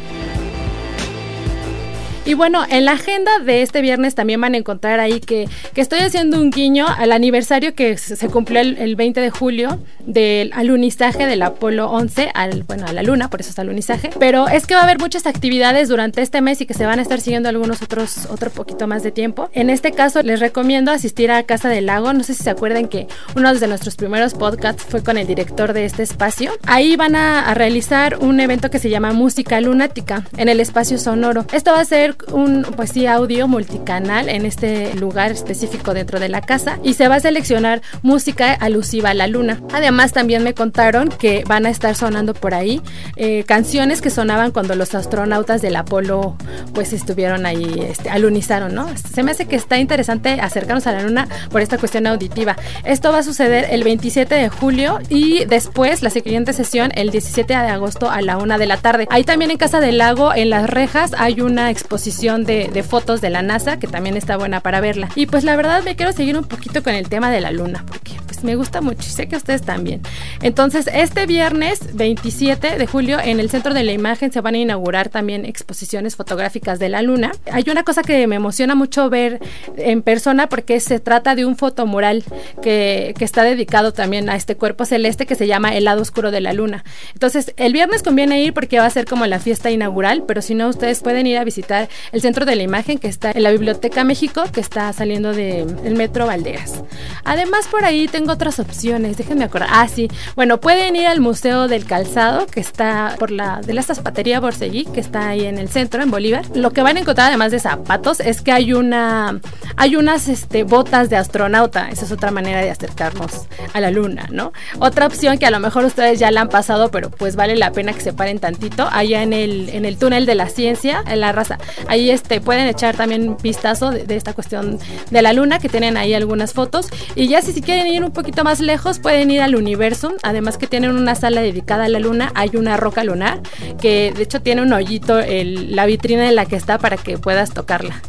Y 2.27 2.33
bueno, 2.33 2.65
en 2.69 2.83
la 2.83 2.91
agenda 2.91 3.39
de 3.39 3.61
este 3.61 3.79
viernes 3.81 4.13
también 4.13 4.41
van 4.41 4.53
a 4.53 4.57
encontrar 4.57 4.99
ahí 4.99 5.21
que, 5.21 5.47
que 5.73 5.79
estoy 5.79 5.99
haciendo 5.99 6.37
un 6.41 6.51
guiño 6.51 6.85
al 6.85 7.13
aniversario 7.13 7.73
que 7.73 7.97
se 7.97 8.27
cumplió 8.27 8.59
el, 8.59 8.97
20 8.97 9.21
de 9.21 9.29
julio 9.29 9.79
del 10.05 10.51
alunizaje 10.51 11.25
del 11.25 11.41
Apolo 11.41 11.89
11, 11.89 12.31
al, 12.33 12.63
bueno, 12.63 12.85
a 12.85 12.91
la 12.91 13.01
luna, 13.01 13.29
por 13.29 13.39
eso 13.39 13.51
está 13.51 13.61
alunizaje. 13.61 14.09
Pero 14.19 14.49
es 14.49 14.67
que 14.67 14.75
va 14.75 14.81
a 14.81 14.83
haber 14.83 14.99
muchas 14.99 15.25
actividades 15.25 15.87
durante 15.87 16.21
este 16.21 16.41
mes 16.41 16.59
y 16.59 16.65
que 16.65 16.73
se 16.73 16.85
van 16.85 16.99
a 16.99 17.01
estar 17.01 17.21
siguiendo 17.21 17.47
algunos 17.47 17.81
otros, 17.81 18.25
otro 18.29 18.51
poquito 18.51 18.87
más 18.87 19.03
de 19.03 19.11
tiempo. 19.11 19.49
En 19.53 19.69
este 19.69 19.93
caso, 19.93 20.21
les 20.21 20.41
recomiendo 20.41 20.91
asistir 20.91 21.31
a 21.31 21.43
Casa 21.43 21.69
del 21.69 21.85
Lago. 21.85 22.11
No 22.11 22.25
sé 22.25 22.33
si 22.33 22.43
se 22.43 22.49
acuerdan 22.49 22.89
que 22.89 23.07
uno 23.37 23.53
de 23.53 23.67
nuestros 23.69 23.95
primeros 23.95 24.33
podcasts 24.33 24.83
fue 24.83 25.01
con 25.01 25.17
el 25.17 25.27
director 25.27 25.71
de 25.71 25.85
este 25.85 26.03
espacio. 26.03 26.51
Ahí 26.65 26.97
van 26.97 27.15
a, 27.15 27.49
a 27.49 27.53
realizar 27.53 28.17
un 28.19 28.41
evento 28.41 28.69
que 28.69 28.79
se 28.79 28.89
llama 28.89 29.13
Música 29.13 29.61
Lunática 29.61 30.25
en 30.35 30.49
el 30.49 30.59
espacio 30.59 30.97
sonoro. 30.97 31.45
Esto 31.53 31.71
va 31.71 31.79
a 31.79 31.85
ser 31.85 32.16
un, 32.31 32.63
pues 32.75 32.91
sí, 32.91 33.05
audio 33.07 33.47
multicanal 33.47 34.29
en 34.29 34.45
este 34.45 34.93
lugar 34.95 35.31
específico 35.31 35.93
dentro 35.93 36.19
de 36.19 36.29
la 36.29 36.41
casa 36.41 36.79
y 36.83 36.93
se 36.93 37.07
va 37.07 37.15
a 37.15 37.19
seleccionar 37.19 37.81
música 38.01 38.53
alusiva 38.53 39.11
a 39.11 39.13
la 39.13 39.27
luna. 39.27 39.61
Además, 39.73 40.13
también 40.13 40.43
me 40.43 40.53
contaron 40.53 41.09
que 41.09 41.43
van 41.47 41.65
a 41.65 41.69
estar 41.69 41.95
sonando 41.95 42.33
por 42.33 42.53
ahí 42.53 42.81
eh, 43.15 43.43
canciones 43.45 44.01
que 44.01 44.09
sonaban 44.09 44.51
cuando 44.51 44.75
los 44.75 44.95
astronautas 44.95 45.61
del 45.61 45.75
Apolo 45.75 46.35
pues 46.73 46.93
estuvieron 46.93 47.45
ahí, 47.45 47.85
este, 47.89 48.09
alunizaron, 48.09 48.73
¿no? 48.73 48.89
Se 48.97 49.23
me 49.23 49.31
hace 49.31 49.45
que 49.45 49.55
está 49.55 49.77
interesante 49.77 50.39
acercarnos 50.41 50.87
a 50.87 50.93
la 50.93 51.03
luna 51.03 51.27
por 51.51 51.61
esta 51.61 51.77
cuestión 51.77 52.07
auditiva. 52.07 52.57
Esto 52.83 53.11
va 53.11 53.19
a 53.19 53.23
suceder 53.23 53.67
el 53.69 53.83
27 53.83 54.35
de 54.35 54.49
julio 54.49 54.99
y 55.09 55.45
después 55.45 56.01
la 56.01 56.09
siguiente 56.09 56.53
sesión 56.53 56.91
el 56.95 57.11
17 57.11 57.53
de 57.53 57.59
agosto 57.59 58.09
a 58.09 58.21
la 58.21 58.37
una 58.37 58.57
de 58.57 58.65
la 58.65 58.77
tarde. 58.77 59.07
Ahí 59.09 59.23
también 59.23 59.51
en 59.51 59.57
Casa 59.57 59.79
del 59.79 59.97
Lago, 59.97 60.33
en 60.33 60.49
las 60.49 60.69
rejas, 60.69 61.13
hay 61.17 61.41
una 61.41 61.69
exposición 61.69 62.06
de, 62.45 62.69
de 62.71 62.83
fotos 62.83 63.21
de 63.21 63.29
la 63.29 63.41
NASA 63.41 63.79
que 63.79 63.87
también 63.87 64.17
está 64.17 64.37
buena 64.37 64.61
para 64.61 64.79
verla. 64.81 65.09
Y 65.15 65.25
pues 65.25 65.43
la 65.43 65.55
verdad 65.55 65.83
me 65.83 65.95
quiero 65.95 66.11
seguir 66.11 66.37
un 66.37 66.45
poquito 66.45 66.83
con 66.83 66.93
el 66.93 67.09
tema 67.09 67.31
de 67.31 67.41
la 67.41 67.51
luna, 67.51 67.83
porque 67.87 68.13
me 68.43 68.55
gusta 68.55 68.81
mucho 68.81 69.01
y 69.01 69.11
sé 69.11 69.27
que 69.27 69.35
ustedes 69.35 69.61
también. 69.61 70.01
Entonces, 70.41 70.89
este 70.93 71.25
viernes 71.25 71.95
27 71.95 72.77
de 72.77 72.87
julio 72.87 73.19
en 73.19 73.39
el 73.39 73.49
Centro 73.49 73.73
de 73.73 73.83
la 73.83 73.91
Imagen 73.91 74.31
se 74.31 74.41
van 74.41 74.55
a 74.55 74.57
inaugurar 74.57 75.09
también 75.09 75.45
exposiciones 75.45 76.15
fotográficas 76.15 76.79
de 76.79 76.89
la 76.89 77.01
luna. 77.01 77.31
Hay 77.51 77.65
una 77.69 77.83
cosa 77.83 78.03
que 78.03 78.27
me 78.27 78.35
emociona 78.35 78.75
mucho 78.75 79.09
ver 79.09 79.39
en 79.77 80.01
persona 80.01 80.47
porque 80.47 80.79
se 80.79 80.99
trata 80.99 81.35
de 81.35 81.45
un 81.45 81.55
fotomural 81.55 82.23
que, 82.61 83.13
que 83.17 83.25
está 83.25 83.43
dedicado 83.43 83.93
también 83.93 84.29
a 84.29 84.35
este 84.35 84.55
cuerpo 84.55 84.85
celeste 84.85 85.25
que 85.25 85.35
se 85.35 85.47
llama 85.47 85.75
El 85.75 85.85
lado 85.85 86.01
oscuro 86.01 86.31
de 86.31 86.41
la 86.41 86.53
luna. 86.53 86.83
Entonces, 87.13 87.53
el 87.57 87.73
viernes 87.73 88.03
conviene 88.03 88.41
ir 88.41 88.53
porque 88.53 88.79
va 88.79 88.85
a 88.85 88.89
ser 88.89 89.05
como 89.05 89.25
la 89.25 89.39
fiesta 89.39 89.71
inaugural, 89.71 90.23
pero 90.27 90.41
si 90.41 90.55
no, 90.55 90.67
ustedes 90.67 91.01
pueden 91.01 91.27
ir 91.27 91.37
a 91.37 91.43
visitar 91.43 91.89
el 92.11 92.21
Centro 92.21 92.45
de 92.45 92.55
la 92.55 92.63
Imagen 92.63 92.97
que 92.97 93.07
está 93.07 93.31
en 93.31 93.43
la 93.43 93.51
Biblioteca 93.51 94.03
México, 94.03 94.43
que 94.51 94.61
está 94.61 94.91
saliendo 94.93 95.33
del 95.33 95.95
Metro 95.95 96.25
Valderas. 96.25 96.83
Además, 97.23 97.67
por 97.67 97.85
ahí 97.85 98.07
tengo 98.07 98.26
otras 98.33 98.59
opciones, 98.59 99.17
déjenme 99.17 99.45
acordar. 99.45 99.69
Ah, 99.71 99.87
sí. 99.87 100.09
Bueno, 100.35 100.59
pueden 100.59 100.95
ir 100.95 101.07
al 101.07 101.19
Museo 101.19 101.67
del 101.67 101.85
Calzado, 101.85 102.47
que 102.47 102.59
está 102.59 103.15
por 103.19 103.31
la 103.31 103.61
de 103.61 103.73
la 103.73 103.81
zapatería 103.81 104.39
Borseguí, 104.39 104.85
que 104.85 104.99
está 104.99 105.29
ahí 105.29 105.45
en 105.45 105.57
el 105.57 105.69
centro, 105.69 106.01
en 106.01 106.11
Bolívar. 106.11 106.45
Lo 106.55 106.71
que 106.71 106.81
van 106.81 106.97
a 106.97 106.99
encontrar, 107.01 107.27
además 107.27 107.51
de 107.51 107.59
zapatos, 107.59 108.19
es 108.19 108.41
que 108.41 108.51
hay 108.51 108.73
una 108.73 109.39
hay 109.75 109.95
unas 109.95 110.27
este, 110.27 110.63
botas 110.63 111.09
de 111.09 111.17
astronauta. 111.17 111.89
Esa 111.89 112.05
es 112.05 112.11
otra 112.11 112.31
manera 112.31 112.61
de 112.61 112.71
acercarnos 112.71 113.47
a 113.73 113.79
la 113.79 113.91
luna, 113.91 114.27
¿no? 114.31 114.53
Otra 114.79 115.07
opción 115.07 115.37
que 115.37 115.45
a 115.45 115.51
lo 115.51 115.59
mejor 115.59 115.85
ustedes 115.85 116.19
ya 116.19 116.31
la 116.31 116.41
han 116.41 116.49
pasado, 116.49 116.89
pero 116.89 117.09
pues 117.09 117.35
vale 117.35 117.55
la 117.55 117.71
pena 117.71 117.93
que 117.93 118.01
se 118.01 118.13
paren 118.13 118.39
tantito, 118.39 118.87
allá 118.91 119.23
en 119.23 119.33
el, 119.33 119.69
en 119.69 119.85
el 119.85 119.97
túnel 119.97 120.25
de 120.25 120.35
la 120.35 120.49
ciencia, 120.49 121.03
en 121.07 121.19
la 121.19 121.31
raza. 121.31 121.57
Ahí 121.87 122.09
este, 122.09 122.41
pueden 122.41 122.67
echar 122.67 122.95
también 122.95 123.29
un 123.29 123.37
vistazo 123.37 123.91
de, 123.91 124.05
de 124.05 124.15
esta 124.15 124.33
cuestión 124.33 124.79
de 125.09 125.21
la 125.21 125.33
luna, 125.33 125.59
que 125.59 125.69
tienen 125.69 125.97
ahí 125.97 126.13
algunas 126.13 126.53
fotos. 126.53 126.87
Y 127.15 127.27
ya 127.27 127.41
si, 127.41 127.53
si 127.53 127.61
quieren 127.61 127.87
ir 127.87 128.03
un 128.03 128.11
poquito 128.17 128.43
más 128.43 128.59
lejos, 128.59 128.99
pueden 128.99 129.29
ir 129.29 129.41
al 129.41 129.55
Universum. 129.55 130.13
Además 130.23 130.57
que 130.57 130.67
tienen 130.67 130.91
una 130.91 131.13
sala 131.13 131.41
dedicada 131.41 131.85
a 131.85 131.89
la 131.89 131.99
luna. 131.99 132.31
Hay 132.33 132.49
una 132.55 132.75
roca 132.75 133.03
lunar 133.03 133.41
que 133.79 134.11
de 134.15 134.23
hecho 134.23 134.41
tiene 134.41 134.63
un 134.63 134.73
hoyito 134.73 135.19
el, 135.19 135.75
la 135.75 135.85
vitrina 135.85 136.27
en 136.27 136.35
la 136.35 136.45
que 136.45 136.55
está 136.55 136.79
para 136.79 136.97
que 136.97 137.17
puedas 137.19 137.53
tocarla 137.53 138.01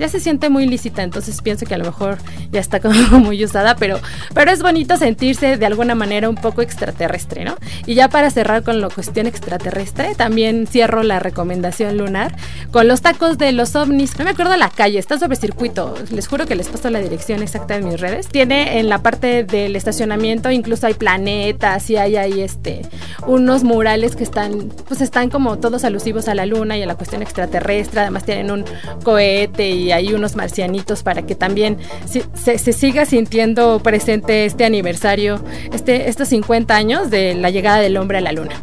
ya 0.00 0.08
se 0.08 0.18
siente 0.18 0.48
muy 0.48 0.66
lícita, 0.66 1.02
entonces 1.02 1.40
pienso 1.42 1.66
que 1.66 1.74
a 1.74 1.78
lo 1.78 1.84
mejor 1.84 2.18
ya 2.50 2.60
está 2.60 2.80
como 2.80 2.94
muy 3.20 3.44
usada, 3.44 3.76
pero, 3.76 4.00
pero 4.34 4.50
es 4.50 4.62
bonito 4.62 4.96
sentirse 4.96 5.56
de 5.56 5.66
alguna 5.66 5.94
manera 5.94 6.28
un 6.28 6.36
poco 6.36 6.62
extraterrestre, 6.62 7.44
¿no? 7.44 7.56
Y 7.86 7.94
ya 7.94 8.08
para 8.08 8.30
cerrar 8.30 8.62
con 8.62 8.80
la 8.80 8.88
cuestión 8.88 9.26
extraterrestre, 9.26 10.14
también 10.14 10.66
cierro 10.66 11.02
la 11.02 11.18
recomendación 11.18 11.98
lunar 11.98 12.34
con 12.72 12.88
los 12.88 13.02
tacos 13.02 13.38
de 13.38 13.52
los 13.52 13.76
ovnis. 13.76 14.18
No 14.18 14.24
me 14.24 14.30
acuerdo 14.30 14.56
la 14.56 14.70
calle, 14.70 14.98
está 14.98 15.18
sobre 15.18 15.36
circuito, 15.36 15.94
les 16.10 16.26
juro 16.26 16.46
que 16.46 16.54
les 16.54 16.68
paso 16.68 16.88
la 16.90 17.00
dirección 17.00 17.42
exacta 17.42 17.74
de 17.74 17.82
mis 17.82 18.00
redes. 18.00 18.28
Tiene 18.28 18.78
en 18.78 18.88
la 18.88 19.02
parte 19.02 19.44
del 19.44 19.76
estacionamiento, 19.76 20.50
incluso 20.50 20.86
hay 20.86 20.94
planetas 20.94 21.90
y 21.90 21.96
hay 21.96 22.16
ahí 22.16 22.40
este, 22.40 22.82
unos 23.26 23.64
murales 23.64 24.16
que 24.16 24.24
están, 24.24 24.72
pues 24.88 25.00
están 25.02 25.28
como 25.28 25.58
todos 25.58 25.84
alusivos 25.84 26.28
a 26.28 26.34
la 26.34 26.46
luna 26.46 26.78
y 26.78 26.82
a 26.82 26.86
la 26.86 26.94
cuestión 26.94 27.22
extraterrestre, 27.22 28.00
además 28.00 28.24
tienen 28.24 28.50
un 28.50 28.64
cohete 29.04 29.68
y 29.68 29.89
hay 29.92 30.14
unos 30.14 30.36
marcianitos 30.36 31.02
para 31.02 31.22
que 31.22 31.34
también 31.34 31.78
se, 32.06 32.72
siga 32.72 33.04
sintiendo 33.06 33.80
presente 33.80 34.44
este 34.44 34.64
aniversario, 34.64 35.42
este, 35.72 36.08
estos 36.08 36.28
50 36.28 36.74
años 36.74 37.10
de 37.10 37.34
la 37.34 37.50
llegada 37.50 37.78
del 37.78 37.96
hombre 37.96 38.18
a 38.18 38.20
la 38.20 38.32
luna. 38.32 38.60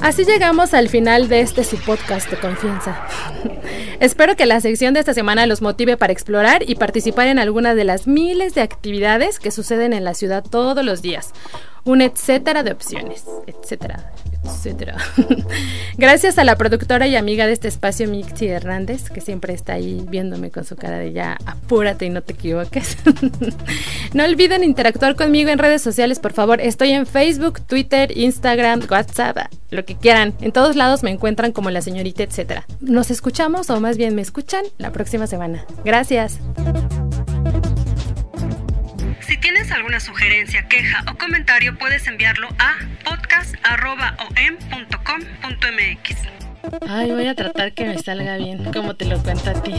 Así 0.00 0.24
llegamos 0.24 0.72
al 0.72 0.88
final 0.88 1.28
de 1.28 1.40
este 1.40 1.64
su 1.64 1.78
podcast 1.78 2.30
de 2.30 2.36
confianza. 2.36 3.06
Espero 4.00 4.36
que 4.36 4.46
la 4.46 4.60
sección 4.60 4.94
de 4.94 5.00
esta 5.00 5.14
semana 5.14 5.46
los 5.46 5.62
motive 5.62 5.96
para 5.96 6.12
explorar 6.12 6.62
y 6.68 6.76
participar 6.76 7.26
en 7.26 7.40
algunas 7.40 7.74
de 7.74 7.82
las 7.82 8.06
miles 8.06 8.54
de 8.54 8.60
actividades 8.60 9.40
que 9.40 9.50
suceden 9.50 9.92
en 9.92 10.04
la 10.04 10.14
ciudad 10.14 10.44
todos 10.48 10.84
los 10.84 11.02
días. 11.02 11.32
Un 11.84 12.02
etcétera 12.02 12.62
de 12.62 12.70
opciones, 12.70 13.24
etcétera, 13.48 14.12
Gracias 15.98 16.38
a 16.38 16.44
la 16.44 16.56
productora 16.56 17.06
y 17.06 17.16
amiga 17.16 17.46
de 17.46 17.52
este 17.52 17.68
espacio, 17.68 18.08
Mixi 18.08 18.46
Hernández, 18.46 19.10
que 19.10 19.20
siempre 19.20 19.54
está 19.54 19.74
ahí 19.74 20.04
viéndome 20.08 20.50
con 20.50 20.64
su 20.64 20.76
cara 20.76 20.98
de 20.98 21.12
ya 21.12 21.38
apúrate 21.46 22.06
y 22.06 22.10
no 22.10 22.22
te 22.22 22.34
equivoques. 22.34 22.98
no 24.12 24.24
olviden 24.24 24.64
interactuar 24.64 25.16
conmigo 25.16 25.50
en 25.50 25.58
redes 25.58 25.82
sociales, 25.82 26.18
por 26.18 26.32
favor. 26.32 26.60
Estoy 26.60 26.90
en 26.90 27.06
Facebook, 27.06 27.60
Twitter, 27.62 28.16
Instagram, 28.16 28.82
WhatsApp, 28.90 29.52
lo 29.70 29.84
que 29.84 29.96
quieran. 29.96 30.34
En 30.40 30.52
todos 30.52 30.76
lados 30.76 31.02
me 31.02 31.10
encuentran 31.10 31.52
como 31.52 31.70
la 31.70 31.82
señorita, 31.82 32.22
etcétera. 32.22 32.64
Nos 32.80 33.10
escuchamos, 33.10 33.70
o 33.70 33.80
más 33.80 33.96
bien 33.96 34.14
me 34.14 34.22
escuchan, 34.22 34.64
la 34.78 34.92
próxima 34.92 35.26
semana. 35.26 35.64
Gracias. 35.84 36.38
Si 39.20 39.36
tienes 39.38 39.70
alguna 39.72 39.98
sugerencia, 39.98 40.68
queja 40.68 41.04
o 41.10 41.18
comentario, 41.18 41.76
puedes 41.78 42.06
enviarlo 42.06 42.48
a 42.58 42.78
podcast.om.com.mx. 43.66 46.16
Ay, 46.88 47.10
voy 47.10 47.26
a 47.26 47.34
tratar 47.34 47.74
que 47.74 47.84
me 47.84 47.98
salga 47.98 48.36
bien, 48.38 48.72
como 48.72 48.94
te 48.94 49.04
lo 49.04 49.18
cuento 49.18 49.50
a 49.50 49.54
ti. 49.62 49.74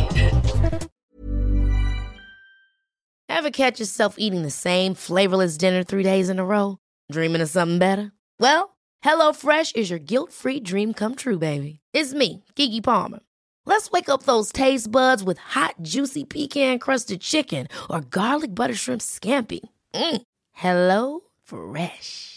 Ever 3.29 3.49
catch 3.51 3.79
yourself 3.79 4.15
eating 4.17 4.41
the 4.43 4.49
same 4.49 4.93
flavorless 4.93 5.57
dinner 5.57 5.83
three 5.83 6.03
days 6.03 6.29
in 6.29 6.39
a 6.39 6.45
row? 6.45 6.77
Dreaming 7.11 7.41
of 7.41 7.49
something 7.49 7.77
better? 7.79 8.11
Well, 8.39 8.75
HelloFresh 9.03 9.75
is 9.75 9.89
your 9.89 9.99
guilt-free 9.99 10.61
dream 10.61 10.93
come 10.93 11.15
true, 11.15 11.37
baby. 11.37 11.79
It's 11.93 12.13
me, 12.13 12.43
Kiki 12.55 12.81
Palmer. 12.81 13.19
Let's 13.65 13.91
wake 13.91 14.09
up 14.09 14.23
those 14.23 14.51
taste 14.51 14.91
buds 14.91 15.23
with 15.23 15.37
hot, 15.37 15.75
juicy 15.81 16.23
pecan 16.23 16.79
crusted 16.79 17.21
chicken 17.21 17.67
or 17.89 18.01
garlic 18.01 18.55
butter 18.55 18.73
shrimp 18.73 19.01
scampi. 19.01 19.59
Mm. 19.93 20.21
Hello 20.53 21.19
Fresh. 21.43 22.36